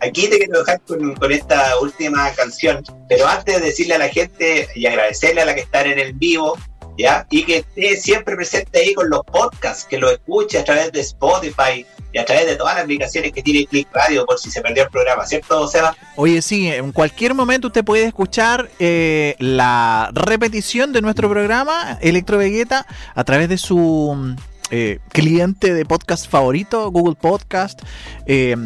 aquí 0.00 0.28
te 0.28 0.38
quiero 0.38 0.60
dejar 0.60 0.80
con, 0.82 1.32
esta 1.32 1.78
última 1.80 2.30
canción, 2.32 2.82
pero 3.08 3.26
antes 3.26 3.60
de 3.60 3.66
decirle 3.66 3.94
a 3.94 3.98
la 3.98 4.08
gente 4.08 4.68
y 4.74 4.86
agradecerle 4.86 5.42
a 5.42 5.44
la 5.46 5.54
que 5.54 5.60
está 5.62 5.82
en 5.82 5.98
el 5.98 6.12
vivo, 6.12 6.56
¿ya? 6.96 7.26
Y 7.30 7.44
que 7.44 7.58
esté 7.58 7.96
siempre 7.96 8.36
presente 8.36 8.80
ahí 8.80 8.94
con 8.94 9.10
los 9.10 9.24
podcasts, 9.24 9.84
que 9.84 9.98
lo 9.98 10.10
escuche 10.10 10.58
a 10.58 10.64
través 10.64 10.92
de 10.92 11.00
Spotify 11.00 11.86
y 12.12 12.18
a 12.18 12.24
través 12.24 12.46
de 12.46 12.56
todas 12.56 12.74
las 12.74 12.84
aplicaciones 12.84 13.32
que 13.32 13.42
tiene 13.42 13.66
Click 13.66 13.88
Radio 13.92 14.26
por 14.26 14.38
si 14.38 14.50
se 14.50 14.60
perdió 14.60 14.84
el 14.84 14.90
programa, 14.90 15.26
¿cierto, 15.26 15.66
Seba? 15.68 15.96
Oye, 16.16 16.42
sí, 16.42 16.68
en 16.68 16.92
cualquier 16.92 17.34
momento 17.34 17.68
usted 17.68 17.84
puede 17.84 18.04
escuchar 18.04 18.70
eh, 18.78 19.36
la 19.38 20.10
repetición 20.12 20.92
de 20.92 21.02
nuestro 21.02 21.28
programa 21.28 21.98
Electro 22.00 22.38
Vegeta 22.38 22.86
a 23.14 23.24
través 23.24 23.48
de 23.48 23.58
su 23.58 24.14
mm, 24.16 24.36
eh, 24.70 24.98
cliente 25.10 25.72
de 25.74 25.84
podcast 25.84 26.28
favorito, 26.28 26.90
Google 26.90 27.16
Podcast, 27.20 27.80
eh, 28.26 28.56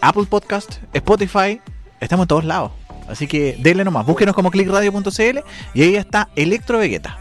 Apple 0.00 0.26
Podcast, 0.28 0.78
Spotify. 0.92 1.60
Estamos 2.00 2.24
en 2.24 2.28
todos 2.28 2.44
lados. 2.44 2.72
Así 3.08 3.26
que 3.26 3.56
denle 3.58 3.84
nomás, 3.84 4.06
búsquenos 4.06 4.34
como 4.34 4.50
clickradio.cl 4.50 5.38
y 5.74 5.82
ahí 5.82 5.96
está 5.96 6.28
Electro 6.36 6.78
Vegeta. 6.78 7.18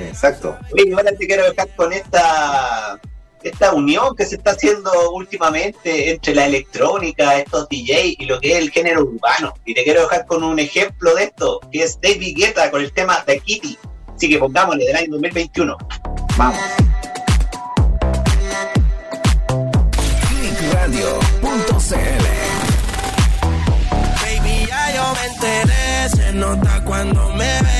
Exacto. 0.00 0.58
Oye, 0.72 0.92
ahora 0.92 1.12
te 1.12 1.26
quiero 1.26 1.44
dejar 1.44 1.68
con 1.76 1.92
esta 1.92 3.00
esta 3.48 3.72
unión 3.72 4.14
que 4.16 4.26
se 4.26 4.36
está 4.36 4.52
haciendo 4.52 4.90
últimamente 5.12 6.10
entre 6.10 6.34
la 6.34 6.46
electrónica, 6.46 7.38
estos 7.38 7.68
DJ 7.68 8.16
y 8.18 8.24
lo 8.26 8.40
que 8.40 8.52
es 8.52 8.58
el 8.58 8.70
género 8.70 9.02
urbano. 9.02 9.54
Y 9.64 9.74
te 9.74 9.84
quiero 9.84 10.02
dejar 10.02 10.26
con 10.26 10.42
un 10.42 10.58
ejemplo 10.58 11.14
de 11.14 11.24
esto, 11.24 11.60
que 11.70 11.82
es 11.82 12.00
David 12.00 12.36
Guetta 12.36 12.70
con 12.70 12.82
el 12.82 12.92
tema 12.92 13.22
The 13.24 13.40
Kitty. 13.40 13.78
Así 14.14 14.28
que 14.28 14.38
pongámosle 14.38 14.84
del 14.86 14.96
año 14.96 15.08
2021. 15.10 15.76
Vamos. 16.36 16.58
Clickradio.cl 20.28 21.96
Baby, 24.22 24.66
ya 24.66 24.94
yo 24.94 25.14
me 25.14 25.26
enteré, 25.26 26.08
se 26.08 26.32
nota 26.32 26.82
cuando 26.84 27.30
me 27.30 27.62
ve. 27.62 27.75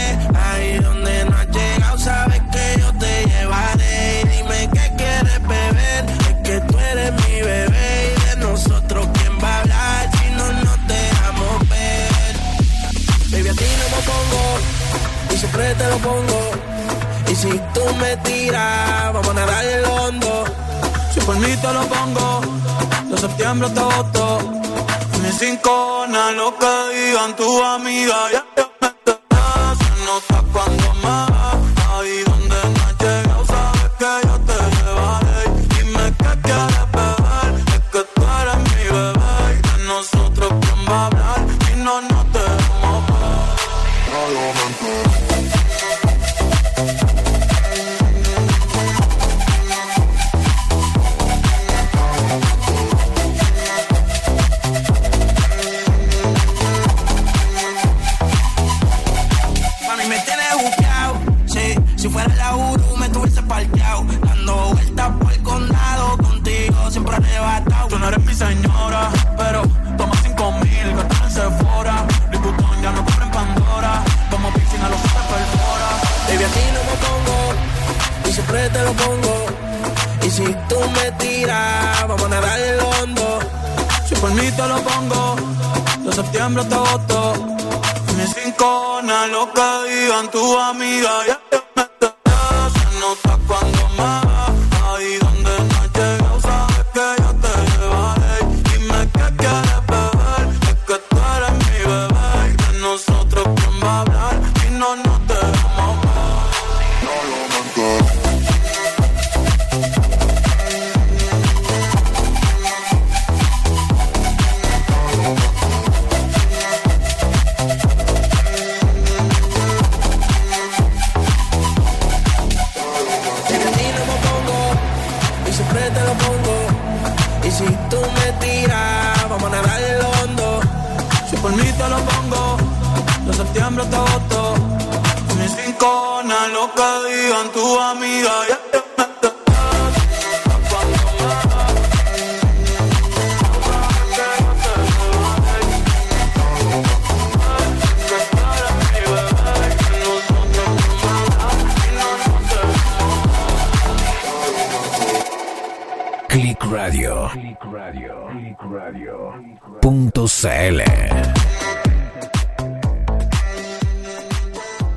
Y 15.37 15.39
siempre 15.39 15.75
te 15.75 15.87
lo 15.91 15.99
pongo. 15.99 16.41
Y 17.31 17.35
si 17.35 17.51
tú 17.75 17.85
me 18.01 18.17
tiras, 18.19 19.13
vamos 19.13 19.29
a 19.29 19.35
nadar 19.35 19.65
el 19.65 19.85
hondo. 19.85 20.45
Si 21.13 21.21
por 21.21 21.37
mí 21.37 21.55
te 21.57 21.73
lo 21.73 21.83
pongo, 21.95 22.41
de 23.11 23.19
septiembre 23.19 23.69
hasta 23.69 23.81
agosto. 23.83 24.39
Mis 25.23 25.39
cinco 25.39 26.07
lo 26.41 26.59
que 26.59 26.75
digan 26.95 27.37
tu 27.37 27.63
amiga. 27.63 28.17
Ya, 28.33 28.45
me 28.57 28.63
enteré, 28.63 29.19
se 29.81 29.95
nota 30.07 30.37
cuando 30.53 30.95
me 31.03 31.66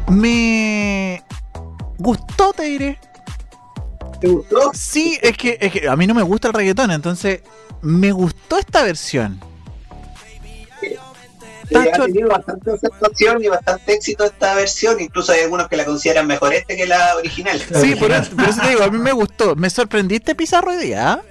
Me 0.10 1.24
gustó, 2.00 2.52
te 2.54 2.64
diré. 2.64 3.00
¿Te 4.20 4.30
gustó? 4.30 4.72
Sí, 4.74 5.20
es 5.22 5.38
que, 5.38 5.60
es 5.62 5.72
que 5.72 5.88
a 5.88 5.96
mí 5.96 6.08
no 6.08 6.16
me 6.16 6.24
gusta 6.24 6.48
el 6.48 6.56
reggaetón, 6.56 6.90
entonces 6.90 7.42
me 7.84 8.12
gustó 8.12 8.58
esta 8.58 8.82
versión. 8.82 9.40
Sí, 10.82 11.76
ha 11.76 11.92
tenido 11.92 12.30
bastante 12.30 12.72
aceptación 12.72 13.44
y 13.44 13.48
bastante 13.48 13.94
éxito 13.94 14.24
esta 14.24 14.56
versión. 14.56 15.00
Incluso 15.00 15.34
hay 15.34 15.42
algunos 15.42 15.68
que 15.68 15.78
la 15.78 15.86
consideran 15.86 16.26
mejor 16.26 16.52
este 16.56 16.76
que 16.76 16.88
la 16.88 17.16
original. 17.16 17.62
Sí, 17.80 17.94
por 17.94 18.12
eso, 18.12 18.36
por 18.36 18.50
eso 18.50 18.60
te 18.60 18.70
digo, 18.70 18.82
a 18.82 18.90
mí 18.90 18.98
me 18.98 19.12
gustó. 19.12 19.56
Me 19.56 19.70
sorprendiste, 19.70 20.34
Pizarro, 20.34 20.72
hoy 20.72 20.78
día. 20.78 21.22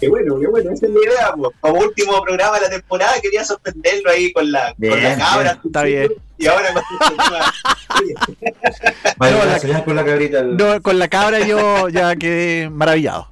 Qué 0.00 0.08
bueno, 0.08 0.38
qué 0.40 0.46
bueno, 0.46 0.70
esa 0.72 0.86
es 0.86 0.92
la 0.92 1.00
idea. 1.00 1.32
po. 1.34 1.52
Como 1.60 1.80
último 1.80 2.22
programa 2.22 2.58
de 2.58 2.62
la 2.66 2.70
temporada 2.70 3.12
quería 3.20 3.44
sorprenderlo 3.44 4.10
ahí 4.10 4.32
con 4.32 4.50
la, 4.50 4.74
con 4.78 5.02
la 5.02 5.16
cabra. 5.18 5.42
bien, 5.52 5.60
está 5.66 5.82
bien. 5.82 6.12
Y 6.38 6.46
ahora 6.46 6.72
con 6.72 6.82
tema. 7.16 7.52
Vale, 9.18 9.36
No, 9.36 9.44
la- 9.44 9.58
soñar 9.58 9.84
con 9.84 9.96
la 9.96 10.04
cabrita. 10.04 10.38
el- 10.40 10.56
No, 10.56 10.80
con 10.82 10.98
la 10.98 11.08
cabra 11.08 11.40
yo 11.46 11.88
ya 11.90 12.16
quedé 12.16 12.70
maravillado. 12.70 13.28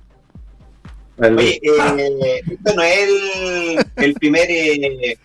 Oye, 1.21 1.59
eh, 1.63 2.41
esto 2.49 2.75
no 2.77 2.83
es 2.83 2.99
el, 3.09 3.87
el 3.97 4.15
primer 4.15 4.47
eh, 4.51 5.19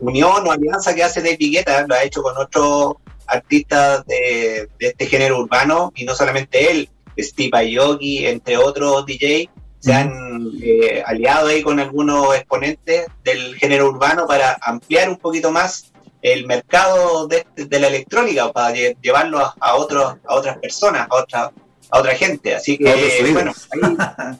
unión 0.00 0.46
o 0.46 0.52
alianza 0.52 0.94
que 0.94 1.02
hace 1.02 1.22
de 1.22 1.36
Guetta, 1.36 1.86
lo 1.86 1.94
ha 1.94 2.02
hecho 2.02 2.20
con 2.22 2.36
otros 2.36 2.94
artistas 3.26 4.04
de, 4.06 4.68
de 4.78 4.86
este 4.88 5.06
género 5.06 5.38
urbano 5.38 5.92
y 5.94 6.04
no 6.04 6.14
solamente 6.14 6.70
él, 6.70 6.90
Steve 7.18 7.78
Aoki, 7.78 8.26
entre 8.26 8.56
otros 8.58 9.06
DJ, 9.06 9.48
se 9.80 9.92
han 9.92 10.50
eh, 10.62 11.02
aliado 11.04 11.48
ahí 11.48 11.62
con 11.62 11.80
algunos 11.80 12.34
exponentes 12.36 13.06
del 13.24 13.56
género 13.56 13.88
urbano 13.88 14.26
para 14.26 14.56
ampliar 14.62 15.08
un 15.08 15.16
poquito 15.16 15.50
más 15.50 15.90
el 16.22 16.46
mercado 16.46 17.26
de, 17.26 17.46
de 17.56 17.80
la 17.80 17.86
electrónica, 17.88 18.52
para 18.52 18.74
lle- 18.74 18.96
llevarlo 19.00 19.38
a, 19.38 19.54
a 19.58 19.74
otros, 19.76 20.16
a 20.28 20.34
otras 20.34 20.58
personas, 20.58 21.06
a 21.10 21.14
otra, 21.16 21.50
a 21.90 21.98
otra 21.98 22.14
gente. 22.14 22.54
Así 22.54 22.76
que, 22.76 22.84
bueno, 23.32 23.52
ahí 23.72 23.80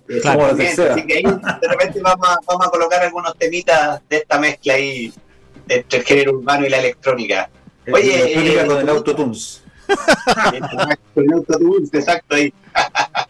eh, 0.08 0.20
así 0.92 1.06
que 1.06 1.14
ahí 1.14 1.22
de 1.22 1.68
repente 1.68 2.00
vamos 2.02 2.28
a, 2.28 2.36
vamos 2.46 2.66
a 2.66 2.70
colocar 2.70 3.02
algunos 3.02 3.34
temitas 3.38 4.00
de 4.10 4.18
esta 4.18 4.38
mezcla 4.38 4.74
ahí 4.74 5.10
entre 5.68 6.00
el 6.00 6.04
género 6.04 6.32
urbano 6.32 6.66
y 6.66 6.68
la 6.68 6.78
electrónica. 6.78 7.48
el- 7.86 7.94
Oye, 7.94 8.10
la 8.18 8.24
electrónica 8.24 8.62
eh, 8.62 8.66
con 8.66 8.78
el 8.78 8.88
autotunes. 8.90 9.62
Con 11.14 11.24
el 11.24 11.32
autotune, 11.32 11.88
exacto 11.92 12.34
ahí. 12.36 12.52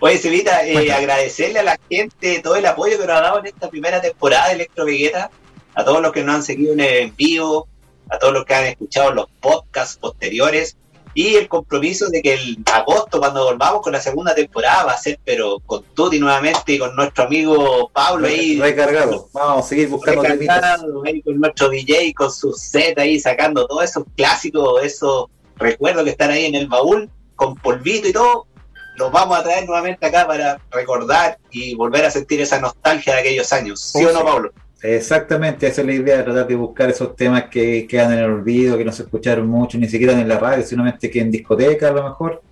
Oye, 0.00 0.18
Celita, 0.18 0.64
eh, 0.66 0.92
agradecerle 0.92 1.60
a 1.60 1.64
la 1.64 1.80
gente 1.88 2.40
todo 2.40 2.56
el 2.56 2.66
apoyo 2.66 2.98
que 2.98 3.06
nos 3.06 3.16
ha 3.16 3.20
dado 3.20 3.38
en 3.40 3.46
esta 3.46 3.68
primera 3.68 4.00
temporada 4.00 4.48
de 4.48 4.54
Electro 4.54 4.84
Vegeta, 4.84 5.30
a 5.74 5.84
todos 5.84 6.00
los 6.02 6.12
que 6.12 6.22
nos 6.22 6.36
han 6.36 6.42
seguido 6.42 6.72
en 6.72 6.80
el 6.80 6.96
en 6.96 7.16
vivo, 7.16 7.68
a 8.08 8.18
todos 8.18 8.32
los 8.32 8.44
que 8.44 8.54
han 8.54 8.66
escuchado 8.66 9.12
los 9.12 9.26
podcasts 9.40 9.96
posteriores 9.96 10.76
y 11.14 11.34
el 11.34 11.48
compromiso 11.48 12.08
de 12.08 12.22
que 12.22 12.34
el 12.34 12.58
agosto, 12.72 13.18
cuando 13.18 13.44
volvamos 13.44 13.82
con 13.82 13.92
la 13.92 14.00
segunda 14.00 14.34
temporada, 14.34 14.84
va 14.84 14.92
a 14.92 14.98
ser, 14.98 15.18
pero 15.24 15.58
con 15.66 15.82
Tuti 15.94 16.18
nuevamente 16.18 16.72
y 16.72 16.78
con 16.78 16.94
nuestro 16.94 17.24
amigo 17.24 17.90
Pablo 17.92 18.28
ahí. 18.28 18.60
Recargado. 18.60 19.28
Vamos 19.32 19.64
a 19.64 19.68
seguir 19.68 19.88
buscando 19.88 20.22
ahí 21.04 21.20
con 21.22 21.40
nuestro 21.40 21.68
DJ, 21.68 22.14
con 22.14 22.30
su 22.30 22.52
set 22.52 22.98
ahí 22.98 23.18
sacando 23.18 23.66
todos 23.66 23.84
esos 23.84 24.04
clásicos, 24.16 24.82
esos 24.84 25.26
recuerdos 25.56 26.04
que 26.04 26.10
están 26.10 26.30
ahí 26.30 26.46
en 26.46 26.54
el 26.54 26.68
baúl, 26.68 27.10
con 27.34 27.56
polvito 27.56 28.08
y 28.08 28.12
todo, 28.12 28.46
los 29.00 29.10
vamos 29.10 29.38
a 29.38 29.42
traer 29.42 29.66
nuevamente 29.66 30.06
acá 30.06 30.26
para 30.26 30.60
recordar 30.70 31.38
y 31.50 31.74
volver 31.74 32.04
a 32.04 32.10
sentir 32.10 32.40
esa 32.40 32.60
nostalgia 32.60 33.14
de 33.14 33.20
aquellos 33.20 33.52
años. 33.52 33.80
¿Sí 33.80 34.04
Oh, 34.04 34.10
o 34.10 34.12
no, 34.12 34.18
sí. 34.20 34.24
Pablo? 34.24 34.52
Exactamente, 34.82 35.66
esa 35.66 35.82
es 35.82 35.86
la 35.86 35.92
idea, 35.92 36.24
tratar 36.24 36.46
de 36.46 36.54
buscar 36.54 36.88
esos 36.88 37.14
temas 37.14 37.44
que 37.50 37.86
quedan 37.86 38.12
en 38.12 38.18
el 38.20 38.30
olvido, 38.30 38.78
que 38.78 38.84
no 38.84 38.92
se 38.92 39.02
escucharon 39.02 39.46
mucho, 39.46 39.76
ni 39.76 39.88
siquiera 39.88 40.12
en 40.12 40.26
la 40.26 40.38
radio, 40.38 40.66
solamente 40.66 41.10
que 41.10 41.20
en 41.20 41.30
discoteca 41.30 41.88
a 41.88 41.92
lo 41.92 42.04
mejor, 42.04 42.42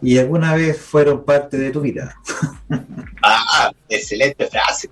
y 0.00 0.16
alguna 0.18 0.54
vez 0.54 0.80
fueron 0.80 1.24
parte 1.24 1.56
de 1.58 1.70
tu 1.70 1.80
vida. 1.80 2.14
Ah, 3.28 3.72
excelente 3.88 4.46
frase. 4.46 4.88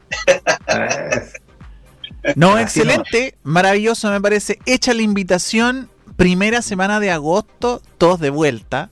No, 2.35 2.55
Así 2.55 2.81
excelente, 2.81 3.35
maravilloso, 3.45 4.11
me 4.11 4.21
parece. 4.21 4.59
Hecha 4.67 4.93
la 4.93 5.03
invitación, 5.03 5.89
primera 6.17 6.61
semana 6.63 6.99
de 6.99 7.13
agosto, 7.13 7.81
todos 7.97 8.19
de 8.19 8.31
vuelta. 8.31 8.91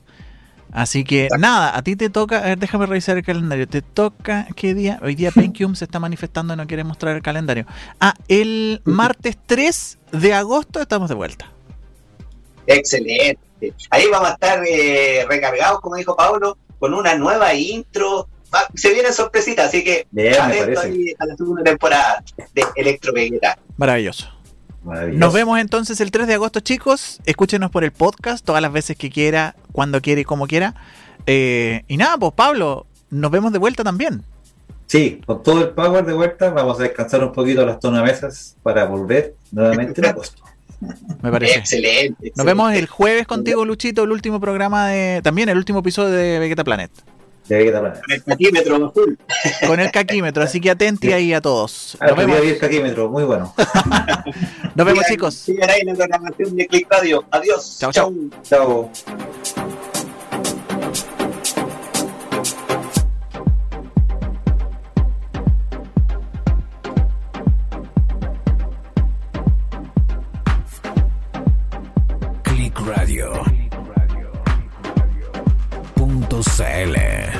Así 0.73 1.03
que 1.03 1.27
nada, 1.37 1.77
a 1.77 1.83
ti 1.83 1.95
te 1.95 2.09
toca, 2.09 2.39
a 2.39 2.41
ver, 2.41 2.57
déjame 2.57 2.87
revisar 2.87 3.15
el 3.15 3.23
calendario. 3.23 3.67
Te 3.67 3.83
toca, 3.83 4.47
¿qué 4.55 4.73
día? 4.73 4.99
Hoy 5.03 5.13
día 5.13 5.29
Penkium 5.31 5.75
se 5.75 5.85
está 5.85 5.99
manifestando 5.99 6.55
y 6.55 6.57
no 6.57 6.65
quiere 6.65 6.83
mostrar 6.83 7.15
el 7.15 7.21
calendario. 7.21 7.67
Ah, 7.99 8.15
el 8.27 8.81
martes 8.83 9.37
3 9.45 9.99
de 10.11 10.33
agosto 10.33 10.81
estamos 10.81 11.09
de 11.09 11.15
vuelta. 11.15 11.51
Excelente. 12.65 13.39
Ahí 13.91 14.07
vamos 14.11 14.29
a 14.29 14.33
estar 14.33 14.63
eh, 14.67 15.25
recargados, 15.29 15.79
como 15.79 15.95
dijo 15.95 16.15
Pablo, 16.15 16.57
con 16.79 16.93
una 16.93 17.15
nueva 17.15 17.53
intro. 17.53 18.27
Va- 18.53 18.67
se 18.73 18.91
viene 18.93 19.11
sorpresita, 19.11 19.65
así 19.65 19.83
que 19.83 20.07
Bien, 20.11 20.33
me 20.47 20.57
parece. 20.57 20.87
ahí 20.87 21.13
a 21.19 21.25
la 21.25 21.35
segunda 21.35 21.63
temporada 21.63 22.23
de 22.53 22.63
Electro 22.75 23.13
Vegeta. 23.13 23.57
Maravilloso. 23.77 24.27
Nos 24.83 25.33
vemos 25.33 25.59
entonces 25.59 26.01
el 26.01 26.11
3 26.11 26.27
de 26.27 26.33
agosto, 26.33 26.59
chicos. 26.59 27.19
Escúchenos 27.25 27.71
por 27.71 27.83
el 27.83 27.91
podcast 27.91 28.43
todas 28.43 28.61
las 28.61 28.71
veces 28.71 28.97
que 28.97 29.09
quiera, 29.09 29.55
cuando 29.71 30.01
quiera 30.01 30.21
y 30.21 30.25
como 30.25 30.47
quiera. 30.47 30.75
Eh, 31.25 31.83
y 31.87 31.97
nada, 31.97 32.17
pues 32.17 32.33
Pablo, 32.33 32.85
nos 33.09 33.31
vemos 33.31 33.53
de 33.53 33.59
vuelta 33.59 33.83
también. 33.83 34.23
Sí, 34.87 35.21
con 35.25 35.41
todo 35.41 35.61
el 35.61 35.69
power 35.69 36.05
de 36.05 36.13
vuelta, 36.13 36.49
vamos 36.49 36.79
a 36.79 36.83
descansar 36.83 37.23
un 37.23 37.31
poquito 37.31 37.65
las 37.65 37.79
tornamesas 37.79 38.57
para 38.61 38.85
volver 38.85 39.35
nuevamente 39.51 40.01
en 40.01 40.07
agosto. 40.07 40.43
Me 41.21 41.31
parece. 41.31 41.59
Excelente. 41.59 42.09
Nos 42.09 42.27
excelente. 42.27 42.43
vemos 42.43 42.73
el 42.73 42.87
jueves 42.87 43.25
contigo, 43.25 43.63
Luchito, 43.63 44.03
el 44.03 44.11
último 44.11 44.41
programa 44.41 44.89
de. 44.89 45.21
También 45.23 45.47
el 45.47 45.57
último 45.57 45.79
episodio 45.79 46.09
de 46.09 46.39
Vegeta 46.39 46.63
Planet. 46.63 46.91
Con 47.47 47.57
el 47.57 48.23
caquímetro. 48.23 48.93
Con 49.67 49.79
el 49.79 49.91
caquímetro, 49.91 50.43
así 50.43 50.61
que 50.61 50.69
atenti 50.69 51.07
sí. 51.07 51.13
ahí 51.13 51.33
a 51.33 51.41
todos. 51.41 51.97
Nos 51.99 52.15
vemos. 52.15 52.37
el 52.39 52.57
caquímetro, 52.57 53.09
muy 53.09 53.23
bueno. 53.25 53.53
Nos 54.75 54.85
vemos, 54.85 55.03
chicos. 55.07 55.33
Sigan 55.33 55.69
ahí 55.69 55.81
en 55.81 55.87
la 55.87 55.93
programación 55.95 56.55
de 56.55 56.67
Click 56.67 56.87
Radio. 56.89 57.25
Adiós. 57.31 57.77
Chao, 57.79 57.91
chao. 57.91 58.13
Chao. 58.43 58.89
Click 72.43 72.79
Radio. 72.87 73.43
Click 73.43 73.73
Radio. 73.95 74.31
Click 74.45 74.79
Radio. 74.95 75.31
Punto 75.95 76.41
CL. 76.41 77.32